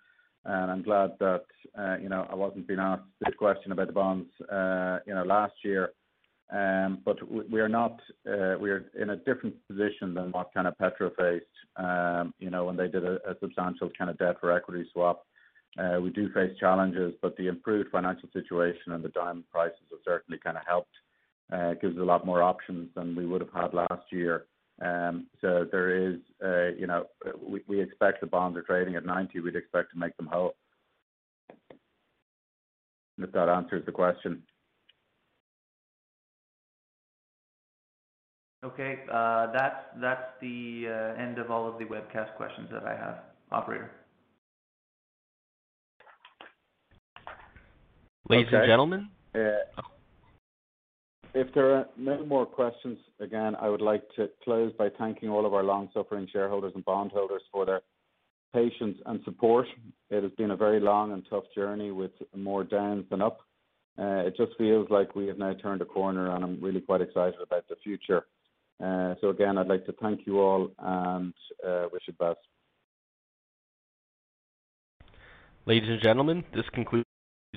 and 0.45 0.71
I'm 0.71 0.83
glad 0.83 1.13
that 1.21 1.45
uh, 1.79 1.97
you 2.01 2.09
know 2.09 2.27
I 2.29 2.35
wasn't 2.35 2.67
being 2.67 2.81
asked 2.81 3.03
this 3.25 3.35
question 3.37 3.73
about 3.73 3.87
the 3.87 3.93
bonds 3.93 4.29
uh, 4.53 4.99
you 5.07 5.15
know 5.15 5.25
last 5.25 5.55
year 5.65 5.91
um, 6.53 6.99
but 7.05 7.17
We 7.51 7.61
are 7.61 7.69
not—we 7.69 8.31
uh, 8.33 8.37
are 8.37 8.85
in 8.99 9.11
a 9.11 9.17
different 9.17 9.55
position 9.67 10.13
than 10.15 10.31
what 10.33 10.53
kind 10.53 10.67
of 10.69 10.77
Petra 10.79 11.11
faced, 11.17 11.47
um, 11.77 12.35
you 12.39 12.51
know, 12.51 12.65
when 12.67 12.77
they 12.77 12.87
did 12.89 13.05
a 13.05 13.19
substantial 13.41 13.89
kind 13.97 14.11
of 14.11 14.19
debt 14.19 14.37
for 14.41 14.53
equity 14.53 14.85
swap. 14.93 15.27
Uh, 15.79 15.99
we 16.01 16.11
do 16.11 16.31
face 16.33 16.57
challenges, 16.61 17.15
but 17.23 17.37
the 17.37 17.49
improved 17.49 17.91
financial 17.91 18.29
situation 18.33 18.93
and 18.93 19.03
the 19.03 19.09
diamond 19.11 19.45
prices 19.51 19.79
have 19.91 19.99
certainly 20.05 20.39
kind 20.39 20.57
of 20.57 20.63
helped, 20.69 20.93
uh, 21.53 21.75
gives 21.81 21.97
us 21.97 22.01
a 22.01 22.05
lot 22.05 22.27
more 22.27 22.43
options 22.43 22.91
than 22.95 23.17
we 23.17 23.27
would 23.27 23.41
have 23.41 23.53
had 23.53 23.75
last 23.75 24.05
year. 24.13 24.45
Um, 24.83 25.27
so 25.41 25.67
There 25.71 26.13
is, 26.13 26.19
you 26.79 26.87
know, 26.87 27.07
we 27.67 27.81
expect 27.81 28.21
the 28.21 28.27
bonds 28.27 28.57
are 28.59 28.63
trading 28.63 28.97
at 28.97 29.07
90. 29.07 29.41
We'd 29.41 29.57
expect 29.57 29.93
to 29.93 29.99
make 29.99 30.17
them 30.17 30.27
whole. 30.27 30.55
If 33.19 33.31
that 33.33 33.49
answers 33.49 33.87
the 33.87 33.93
question. 33.93 34.43
Okay. 38.65 39.01
Uh, 39.13 39.49
that's 39.53 40.25
the 40.41 40.87
uh, 41.19 41.23
end 41.23 41.39
of 41.39 41.51
all 41.51 41.69
of 41.69 41.79
the 41.79 41.85
webcast 41.85 42.35
questions 42.37 42.69
that 42.73 42.85
I 42.85 42.97
have. 42.97 43.19
Operator. 43.53 43.91
Ladies 48.29 48.49
and 48.53 48.67
gentlemen. 48.67 49.09
Uh, 49.35 49.49
if 51.35 51.53
there 51.53 51.75
are 51.75 51.87
no 51.99 52.25
more 52.25 52.47
questions, 52.47 52.97
again, 53.21 53.55
I 53.61 53.69
would 53.69 53.83
like 53.83 54.03
to 54.17 54.31
close 54.45 54.73
by 54.79 54.89
thanking 54.97 55.29
all 55.29 55.45
of 55.45 55.53
our 55.53 55.63
long-suffering 55.65 56.29
shareholders 56.33 56.73
and 56.75 56.85
bondholders 56.85 57.43
for 57.53 57.67
their 57.67 57.83
patience 58.55 58.97
and 59.05 59.21
support. 59.25 59.67
It 60.11 60.23
has 60.23 60.31
been 60.39 60.53
a 60.53 60.57
very 60.57 60.81
long 60.81 61.13
and 61.13 61.25
tough 61.29 61.45
journey 61.55 61.91
with 61.91 62.13
more 62.35 62.65
downs 62.65 63.05
than 63.11 63.21
up. 63.21 63.41
It 63.99 64.37
just 64.37 64.53
feels 64.57 64.89
like 64.91 65.15
we 65.15 65.27
have 65.27 65.37
now 65.39 65.55
turned 65.55 65.83
a 65.83 65.87
corner, 65.87 66.35
and 66.35 66.45
I'm 66.45 66.63
really 66.63 66.81
quite 66.81 67.01
excited 67.03 67.41
about 67.43 67.69
the 67.69 67.77
future. 67.83 68.25
Uh, 68.83 69.15
so 69.21 69.29
again, 69.29 69.59
I'd 69.59 69.69
like 69.69 69.85
to 69.87 69.93
thank 70.01 70.27
you 70.27 70.41
all 70.41 70.71
and 70.79 71.33
uh, 71.67 71.87
wish 71.93 72.03
you 72.09 72.15
best. 72.15 72.39
Ladies 75.67 75.89
and 75.89 76.03
gentlemen, 76.03 76.45
this 76.55 76.65
concludes 76.73 77.07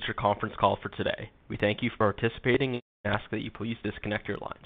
your 0.06 0.14
conference 0.14 0.54
call 0.60 0.78
for 0.82 0.90
today. 0.90 1.30
We 1.50 1.58
thank 1.58 1.82
you 1.82 1.90
for 1.98 2.14
participating 2.14 2.74
and 2.76 2.82
ask 3.04 3.30
that 3.32 3.40
you 3.42 3.52
please 3.52 3.78
disconnect 3.84 4.28
your 4.28 4.38
lines. 4.38 4.66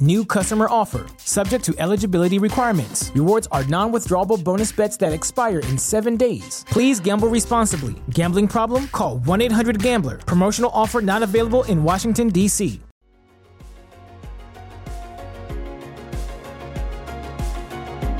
New 0.00 0.24
customer 0.24 0.68
offer. 0.70 1.06
Subject 1.16 1.64
to 1.64 1.74
eligibility 1.78 2.38
requirements. 2.38 3.10
Rewards 3.16 3.48
are 3.50 3.64
non 3.64 3.90
withdrawable 3.92 4.42
bonus 4.42 4.70
bets 4.70 4.96
that 4.98 5.12
expire 5.12 5.58
in 5.70 5.76
seven 5.76 6.16
days. 6.16 6.64
Please 6.70 7.00
gamble 7.00 7.26
responsibly. 7.28 7.94
Gambling 8.10 8.46
problem? 8.46 8.86
Call 8.88 9.18
1 9.18 9.40
800 9.42 9.82
Gambler. 9.82 10.18
Promotional 10.18 10.70
offer 10.72 11.00
not 11.00 11.24
available 11.24 11.64
in 11.64 11.82
Washington, 11.82 12.28
D.C. 12.28 12.80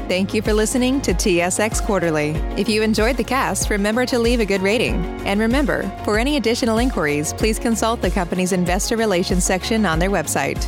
Thank 0.08 0.32
you 0.34 0.40
for 0.42 0.54
listening 0.54 1.00
to 1.02 1.12
TSX 1.14 1.80
Quarterly. 1.84 2.30
If 2.56 2.66
you 2.68 2.82
enjoyed 2.82 3.16
the 3.18 3.22
cast, 3.24 3.68
remember 3.70 4.04
to 4.06 4.18
leave 4.18 4.40
a 4.40 4.46
good 4.46 4.62
rating. 4.62 4.94
And 5.26 5.38
remember, 5.38 5.82
for 6.04 6.18
any 6.18 6.38
additional 6.38 6.78
inquiries, 6.78 7.34
please 7.34 7.58
consult 7.60 8.00
the 8.00 8.10
company's 8.10 8.50
investor 8.52 8.96
relations 8.96 9.44
section 9.44 9.84
on 9.86 9.98
their 10.00 10.08
website. 10.10 10.66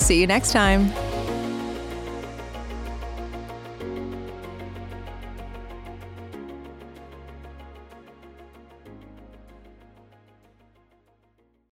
See 0.00 0.20
you 0.20 0.26
next 0.26 0.52
time. 0.52 1.09